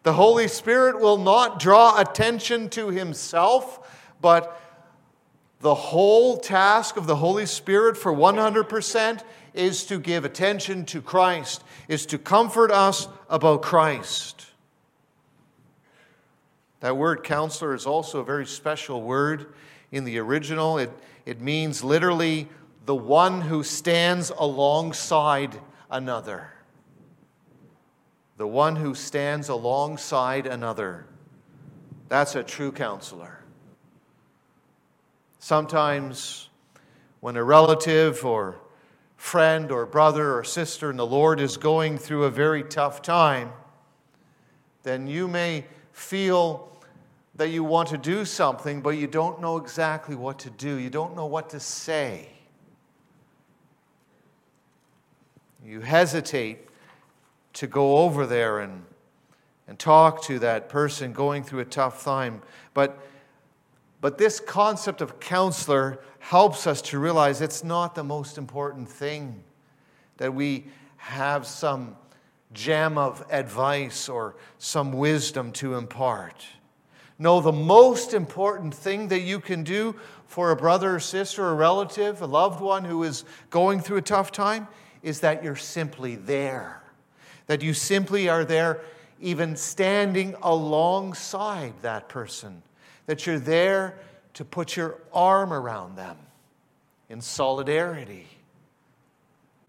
The 0.03 0.13
Holy 0.13 0.47
Spirit 0.47 0.99
will 0.99 1.17
not 1.17 1.59
draw 1.59 1.99
attention 1.99 2.69
to 2.69 2.89
himself, 2.89 3.88
but 4.21 4.62
the 5.62 5.75
whole 5.75 6.38
task 6.38 6.97
of 6.97 7.07
the 7.07 7.17
Holy 7.17 7.45
Spirit 7.45 7.97
for 7.97 8.13
100% 8.13 9.23
is 9.53 9.85
to 9.85 9.99
give 9.99 10.25
attention 10.25 10.85
to 10.85 11.01
Christ, 11.01 11.63
is 11.88 12.05
to 12.07 12.17
comfort 12.17 12.71
us 12.71 13.07
about 13.29 13.62
Christ. 13.62 14.45
That 16.79 16.95
word 16.95 17.23
counselor 17.23 17.73
is 17.73 17.85
also 17.85 18.19
a 18.19 18.23
very 18.23 18.45
special 18.45 19.01
word 19.01 19.53
in 19.91 20.05
the 20.05 20.17
original. 20.19 20.77
It, 20.77 20.91
it 21.25 21.41
means 21.41 21.83
literally 21.83 22.47
the 22.89 22.95
one 22.95 23.39
who 23.41 23.62
stands 23.62 24.32
alongside 24.32 25.56
another. 25.91 26.52
The 28.38 28.47
one 28.47 28.75
who 28.75 28.95
stands 28.95 29.49
alongside 29.49 30.47
another. 30.47 31.06
That's 32.08 32.34
a 32.34 32.41
true 32.41 32.71
counselor. 32.71 33.43
Sometimes, 35.38 36.49
when 37.19 37.36
a 37.36 37.43
relative 37.43 38.25
or 38.25 38.60
friend 39.17 39.71
or 39.71 39.86
brother 39.86 40.36
or 40.36 40.43
sister 40.43 40.89
in 40.89 40.97
the 40.97 41.06
Lord 41.06 41.39
is 41.39 41.58
going 41.58 41.95
through 41.95 42.23
a 42.23 42.32
very 42.32 42.63
tough 42.63 43.04
time, 43.04 43.52
then 44.82 45.06
you 45.06 45.28
may 45.28 45.63
feel 45.91 46.75
that 47.36 47.49
you 47.49 47.63
want 47.63 47.89
to 47.89 47.99
do 47.99 48.25
something, 48.25 48.82
but 48.82 48.97
you 48.97 49.06
don't 49.06 49.39
know 49.39 49.58
exactly 49.58 50.15
what 50.15 50.39
to 50.39 50.49
do. 50.49 50.78
You 50.78 50.89
don't 50.89 51.15
know 51.15 51.28
what 51.28 51.52
to 51.52 51.60
say. 51.60 52.30
You 55.63 55.82
hesitate 55.82 56.67
to 57.54 57.67
go 57.67 57.98
over 57.98 58.26
there 58.26 58.60
and, 58.60 58.84
and 59.67 59.78
talk 59.78 60.24
to 60.24 60.39
that 60.39 60.69
person 60.69 61.13
going 61.13 61.43
through 61.43 61.60
a 61.60 61.65
tough 61.65 62.04
time. 62.04 62.41
But 62.74 62.98
But 64.02 64.17
this 64.17 64.39
concept 64.39 65.02
of 65.02 65.19
counselor 65.19 66.00
helps 66.19 66.67
us 66.67 66.82
to 66.84 67.00
realize 67.00 67.41
it's 67.41 67.63
not 67.63 67.95
the 67.95 68.04
most 68.04 68.38
important 68.38 68.89
thing 68.89 69.43
that 70.17 70.34
we 70.34 70.65
have 70.98 71.45
some 71.45 71.95
gem 72.54 72.98
of 72.98 73.26
advice 73.30 74.10
or 74.10 74.36
some 74.58 74.93
wisdom 74.93 75.52
to 75.52 75.76
impart. 75.76 76.45
No, 77.17 77.41
the 77.41 77.52
most 77.52 78.13
important 78.13 78.74
thing 78.74 79.10
that 79.10 79.22
you 79.22 79.39
can 79.39 79.63
do 79.63 79.95
for 80.26 80.52
a 80.52 80.56
brother 80.56 80.95
or 80.95 81.00
sister, 81.00 81.50
a 81.50 81.54
relative, 81.54 82.22
a 82.22 82.26
loved 82.26 82.62
one 82.62 82.86
who 82.86 83.04
is 83.04 83.26
going 83.50 83.82
through 83.82 83.98
a 83.98 84.02
tough 84.02 84.32
time 84.32 84.67
is 85.03 85.21
that 85.21 85.43
you're 85.43 85.55
simply 85.55 86.15
there. 86.15 86.81
That 87.47 87.62
you 87.62 87.73
simply 87.73 88.29
are 88.29 88.45
there, 88.45 88.81
even 89.19 89.55
standing 89.55 90.35
alongside 90.41 91.73
that 91.81 92.09
person. 92.09 92.62
That 93.05 93.25
you're 93.25 93.39
there 93.39 93.97
to 94.35 94.45
put 94.45 94.75
your 94.75 94.99
arm 95.13 95.51
around 95.51 95.95
them 95.95 96.17
in 97.09 97.21
solidarity. 97.21 98.27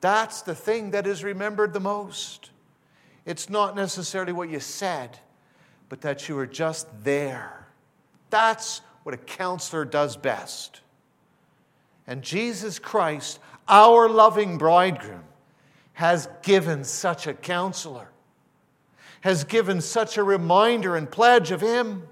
That's 0.01 0.43
the 0.43 0.55
thing 0.55 0.93
that 0.93 1.07
is 1.07 1.25
remembered 1.25 1.73
the 1.73 1.81
most. 1.81 2.51
It's 3.27 3.51
not 3.51 3.77
necessarily 3.77 4.33
what 4.33 4.51
you 4.51 4.61
said, 4.61 5.19
but 5.89 6.01
that 6.03 6.29
you 6.29 6.35
were 6.35 6.47
just 6.47 6.87
there. 7.05 7.67
That's 8.31 8.81
what 9.03 9.15
a 9.15 9.19
counselor 9.19 9.85
does 9.85 10.17
best. 10.17 10.81
And 12.07 12.23
Jesus 12.23 12.79
Christ, 12.79 13.39
our 13.71 14.09
loving 14.09 14.59
bridegroom, 14.59 15.25
has 15.95 16.29
given 16.43 16.85
such 16.85 17.27
a 17.27 17.33
counselor, 17.33 18.09
has 19.23 19.45
given 19.45 19.81
such 19.81 20.19
a 20.19 20.23
reminder 20.23 20.97
and 20.97 21.11
pledge 21.11 21.51
of 21.51 21.61
Him. 21.61 22.03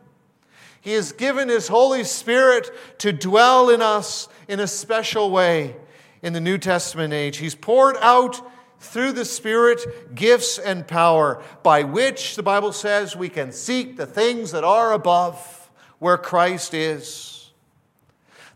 He 0.81 0.93
has 0.93 1.13
given 1.13 1.49
His 1.49 1.69
Holy 1.69 2.05
Spirit 2.05 2.71
to 2.99 3.13
dwell 3.13 3.69
in 3.69 3.83
us 3.83 4.29
in 4.47 4.61
a 4.61 4.67
special 4.67 5.31
way 5.31 5.77
in 6.23 6.33
the 6.33 6.41
New 6.41 6.59
Testament 6.59 7.13
age. 7.13 7.39
He's 7.39 7.55
poured 7.55 7.97
out 8.01 8.41
through 8.81 9.13
the 9.13 9.25
Spirit 9.25 10.15
gifts 10.15 10.59
and 10.59 10.87
power 10.87 11.43
by 11.63 11.83
which, 11.83 12.37
the 12.37 12.43
Bible 12.43 12.73
says, 12.73 13.17
we 13.17 13.29
can 13.29 13.53
seek 13.53 13.97
the 13.97 14.07
things 14.07 14.53
that 14.53 14.65
are 14.65 14.93
above 14.93 15.71
where 15.99 16.19
Christ 16.19 16.75
is. 16.75 17.51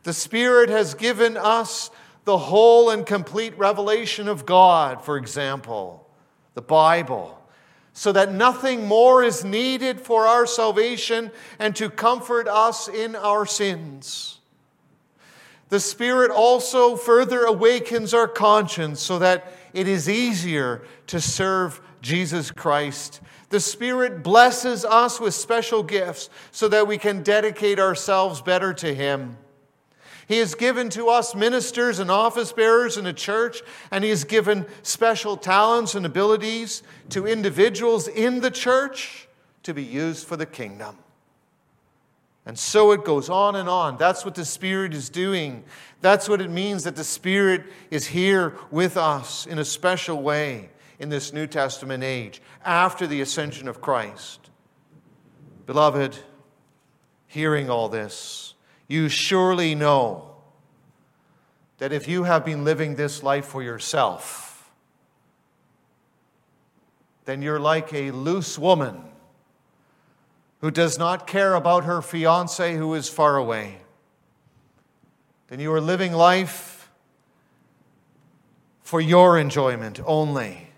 The 0.05 0.13
Spirit 0.13 0.69
has 0.69 0.95
given 0.95 1.37
us 1.37 1.91
the 2.25 2.39
whole 2.39 2.91
and 2.91 3.05
complete 3.05 3.57
revelation 3.59 4.29
of 4.29 4.47
God, 4.47 5.05
for 5.05 5.17
example, 5.17 6.09
the 6.55 6.63
Bible, 6.63 7.39
so 7.93 8.13
that 8.13 8.33
nothing 8.33 8.87
more 8.87 9.23
is 9.23 9.45
needed 9.45 10.01
for 10.01 10.27
our 10.27 10.47
salvation 10.47 11.31
and 11.59 11.75
to 11.77 11.91
comfort 11.91 12.49
us 12.49 12.89
in 12.89 13.17
our 13.17 13.45
sins. 13.45 14.39
The 15.69 15.81
Spirit 15.81 16.31
also 16.31 16.97
further 16.97 17.45
awakens 17.45 18.13
our 18.13 18.29
conscience 18.29 19.01
so 19.01 19.19
that 19.19 19.53
it 19.73 19.89
is 19.89 20.09
easier 20.09 20.83
to 21.07 21.21
serve 21.21 21.81
Jesus 22.03 22.51
Christ. 22.51 23.21
The 23.49 23.61
Spirit 23.61 24.23
blesses 24.23 24.85
us 24.85 25.19
with 25.19 25.33
special 25.35 25.83
gifts 25.83 26.29
so 26.51 26.69
that 26.69 26.87
we 26.87 26.99
can 26.99 27.23
dedicate 27.23 27.79
ourselves 27.79 28.43
better 28.43 28.75
to 28.75 28.95
Him. 28.95 29.39
He 30.29 30.39
has 30.39 30.55
given 30.55 30.89
to 30.91 31.09
us 31.09 31.35
ministers 31.35 31.99
and 31.99 32.11
office 32.11 32.53
bearers 32.53 32.97
in 32.97 33.07
a 33.07 33.13
church, 33.13 33.63
and 33.91 34.05
He 34.05 34.11
has 34.11 34.25
given 34.25 34.67
special 34.83 35.37
talents 35.37 35.95
and 35.95 36.07
abilities 36.07 36.83
to 37.11 37.27
individuals 37.27 38.09
in 38.09 38.41
the 38.41 38.51
church 38.51 39.29
to 39.65 39.75
be 39.75 39.83
used 39.83 40.27
for 40.27 40.37
the 40.37 40.47
kingdom. 40.47 40.97
And 42.45 42.59
so 42.59 42.91
it 42.93 43.05
goes 43.05 43.29
on 43.29 43.55
and 43.55 43.69
on. 43.69 43.99
That's 43.99 44.25
what 44.25 44.35
the 44.35 44.45
Spirit 44.45 44.95
is 44.95 45.09
doing. 45.09 45.65
That's 46.01 46.29
what 46.29 46.41
it 46.41 46.51
means 46.51 46.85
that 46.85 46.97
the 46.97 47.05
Spirit 47.05 47.65
is 47.91 48.07
here 48.07 48.57
with 48.71 48.97
us 48.97 49.47
in 49.47 49.59
a 49.59 49.65
special 49.65 50.21
way 50.23 50.71
in 50.99 51.09
this 51.09 51.33
New 51.33 51.47
Testament 51.47 52.03
age 52.03 52.43
after 52.65 53.07
the 53.07 53.21
ascension 53.21 53.69
of 53.69 53.81
Christ. 53.81 54.51
Beloved, 55.67 56.17
hearing 57.29 57.71
all 57.71 57.89
this, 57.89 58.52
you 58.89 59.09
surely 59.09 59.75
know 59.75 60.37
that 61.79 61.93
if 61.93 62.07
you 62.07 62.25
have 62.25 62.45
been 62.45 62.65
living 62.65 62.95
this 62.95 63.23
life 63.23 63.47
for 63.47 63.63
yourself, 63.63 64.71
then 67.25 67.43
you're 67.43 67.61
like 67.61 67.93
a 67.93 68.11
loose 68.11 68.59
woman 68.59 69.03
who 70.61 70.71
does 70.71 70.99
not 70.99 71.27
care 71.27 71.55
about 71.55 71.85
her 71.85 72.01
fiance 72.01 72.77
who 72.77 72.95
is 72.95 73.09
far 73.09 73.37
away, 73.37 73.79
then 75.49 75.59
you 75.59 75.73
are 75.73 75.81
living 75.81 76.13
life 76.13 76.89
for 78.83 79.01
your 79.01 79.39
enjoyment 79.39 79.99
only. 80.07 80.69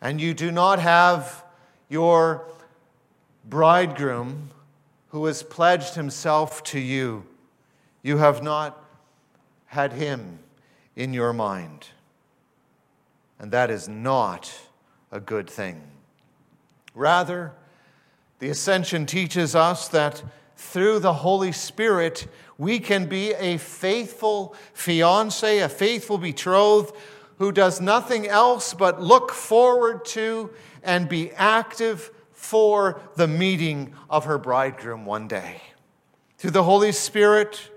And 0.00 0.20
you 0.20 0.34
do 0.34 0.50
not 0.50 0.78
have 0.78 1.44
your 1.88 2.44
bridegroom 3.44 4.50
who 5.10 5.26
has 5.26 5.42
pledged 5.42 5.94
himself 5.94 6.62
to 6.64 6.80
you. 6.80 7.24
You 8.02 8.18
have 8.18 8.42
not 8.42 8.82
had 9.66 9.92
him 9.92 10.38
in 10.96 11.12
your 11.14 11.32
mind. 11.32 11.88
And 13.38 13.52
that 13.52 13.70
is 13.70 13.88
not 13.88 14.52
a 15.10 15.20
good 15.20 15.48
thing. 15.48 15.82
Rather, 16.94 17.52
the 18.38 18.48
ascension 18.48 19.06
teaches 19.06 19.54
us 19.54 19.88
that 19.88 20.22
through 20.56 20.98
the 20.98 21.12
Holy 21.12 21.52
Spirit, 21.52 22.26
we 22.58 22.78
can 22.78 23.06
be 23.06 23.32
a 23.32 23.56
faithful 23.56 24.54
fiance, 24.74 25.58
a 25.58 25.68
faithful 25.68 26.18
betrothed 26.18 26.94
who 27.38 27.50
does 27.50 27.80
nothing 27.80 28.28
else 28.28 28.74
but 28.74 29.00
look 29.00 29.30
forward 29.30 30.04
to 30.04 30.50
and 30.82 31.08
be 31.08 31.32
active 31.32 32.10
for 32.32 33.00
the 33.16 33.26
meeting 33.26 33.94
of 34.10 34.26
her 34.26 34.36
bridegroom 34.36 35.06
one 35.06 35.26
day. 35.26 35.62
Through 36.36 36.50
the 36.50 36.64
Holy 36.64 36.92
Spirit, 36.92 37.70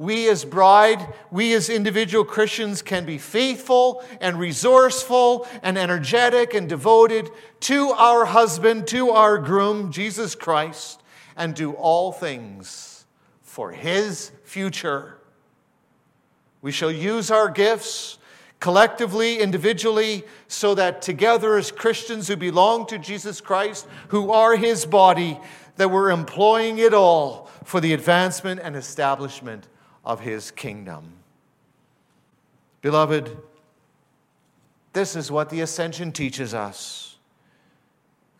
we 0.00 0.30
as 0.30 0.46
bride, 0.46 1.12
we 1.30 1.52
as 1.52 1.68
individual 1.68 2.24
Christians 2.24 2.80
can 2.80 3.04
be 3.04 3.18
faithful 3.18 4.02
and 4.18 4.38
resourceful 4.38 5.46
and 5.62 5.76
energetic 5.76 6.54
and 6.54 6.66
devoted 6.66 7.28
to 7.60 7.90
our 7.90 8.24
husband, 8.24 8.86
to 8.86 9.10
our 9.10 9.36
groom, 9.36 9.92
Jesus 9.92 10.34
Christ, 10.34 11.02
and 11.36 11.54
do 11.54 11.72
all 11.72 12.12
things 12.12 13.04
for 13.42 13.72
his 13.72 14.32
future. 14.42 15.18
We 16.62 16.72
shall 16.72 16.90
use 16.90 17.30
our 17.30 17.50
gifts 17.50 18.16
collectively, 18.58 19.38
individually, 19.38 20.24
so 20.48 20.74
that 20.76 21.02
together 21.02 21.58
as 21.58 21.70
Christians 21.70 22.26
who 22.26 22.36
belong 22.36 22.86
to 22.86 22.96
Jesus 22.96 23.42
Christ, 23.42 23.86
who 24.08 24.32
are 24.32 24.56
his 24.56 24.86
body, 24.86 25.38
that 25.76 25.90
we're 25.90 26.10
employing 26.10 26.78
it 26.78 26.94
all 26.94 27.50
for 27.64 27.82
the 27.82 27.92
advancement 27.92 28.60
and 28.64 28.76
establishment 28.76 29.68
of 30.10 30.18
his 30.18 30.50
kingdom. 30.50 31.12
Beloved, 32.82 33.36
this 34.92 35.14
is 35.14 35.30
what 35.30 35.50
the 35.50 35.60
ascension 35.60 36.10
teaches 36.10 36.52
us. 36.52 37.16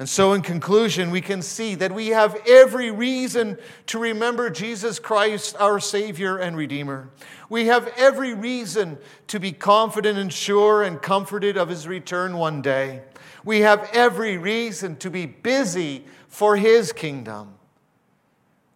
And 0.01 0.09
so, 0.09 0.33
in 0.33 0.43
conclusion, 0.43 1.13
we 1.13 1.21
can 1.21 1.43
see 1.43 1.77
that 1.77 1.93
we 1.93 2.09
have 2.09 2.37
every 2.49 2.91
reason 2.91 3.57
to 3.87 4.01
remember 4.01 4.51
Jesus 4.51 4.99
Christ, 4.99 5.55
our 5.61 5.79
Savior 5.79 6.39
and 6.39 6.57
Redeemer. 6.57 7.09
We 7.49 7.67
have 7.67 7.87
every 7.97 8.35
reason 8.35 8.99
to 9.29 9.39
be 9.39 9.53
confident 9.53 10.19
and 10.19 10.33
sure 10.33 10.83
and 10.83 11.01
comforted 11.01 11.57
of 11.57 11.69
His 11.69 11.87
return 11.87 12.37
one 12.37 12.63
day. 12.63 13.03
We 13.45 13.61
have 13.61 13.89
every 13.93 14.39
reason 14.39 14.97
to 14.97 15.11
be 15.11 15.27
busy 15.27 16.05
for 16.27 16.57
His 16.57 16.93
kingdom. 16.93 17.55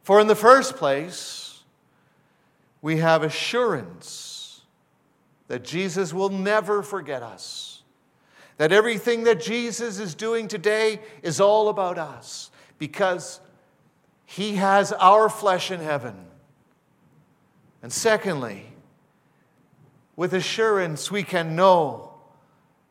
For, 0.05 0.21
in 0.21 0.29
the 0.29 0.37
first 0.37 0.77
place, 0.77 1.44
we 2.85 2.99
have 2.99 3.23
assurance 3.23 4.61
that 5.49 5.65
Jesus 5.65 6.13
will 6.13 6.29
never 6.29 6.83
forget 6.83 7.23
us. 7.23 7.83
That 8.59 8.73
everything 8.73 9.25
that 9.25 9.41
Jesus 9.41 9.99
is 9.99 10.15
doing 10.15 10.49
today 10.49 11.01
is 11.23 11.41
all 11.41 11.71
about 11.71 11.97
us 11.97 12.51
because 12.79 13.41
he 14.27 14.57
has 14.57 14.93
our 14.93 15.31
flesh 15.31 15.71
in 15.71 15.81
heaven. 15.81 16.27
And 17.83 17.91
secondly, 17.91 18.67
with 20.15 20.35
assurance, 20.35 21.11
we 21.11 21.23
can 21.23 21.57
know 21.57 22.13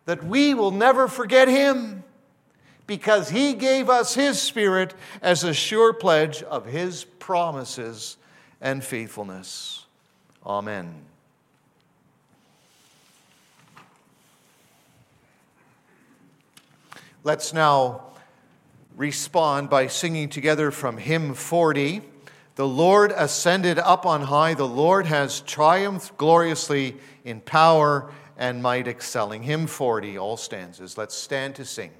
that 0.06 0.24
we 0.24 0.56
will 0.56 0.72
never 0.72 1.08
forget 1.08 1.48
him 1.48 2.04
because 2.88 3.30
he 3.30 3.54
gave 3.54 3.92
us 3.92 4.16
his 4.16 4.42
spirit 4.42 4.96
as 5.22 5.44
a 5.44 5.54
sure 5.54 5.94
pledge 5.94 6.42
of 6.42 6.66
his 6.66 7.04
promises 7.04 8.18
and 8.60 8.84
faithfulness. 8.84 9.83
Amen. 10.46 10.94
Let's 17.24 17.54
now 17.54 18.14
respond 18.98 19.70
by 19.70 19.88
singing 19.88 20.28
together 20.28 20.72
from 20.72 20.98
hymn 20.98 21.34
40, 21.34 22.02
The 22.56 22.68
Lord 22.68 23.12
ascended 23.16 23.80
up 23.80 24.06
on 24.06 24.24
high. 24.24 24.54
The 24.54 24.68
Lord 24.68 25.08
has 25.08 25.42
triumphed 25.42 26.18
gloriously 26.18 26.98
in 27.24 27.42
power 27.42 28.12
and 28.38 28.62
might, 28.62 28.88
excelling. 28.88 29.44
Hymn 29.44 29.68
40, 29.68 30.18
all 30.18 30.38
stanzas. 30.38 30.98
Let's 30.98 31.16
stand 31.16 31.56
to 31.56 31.66
sing. 31.66 31.92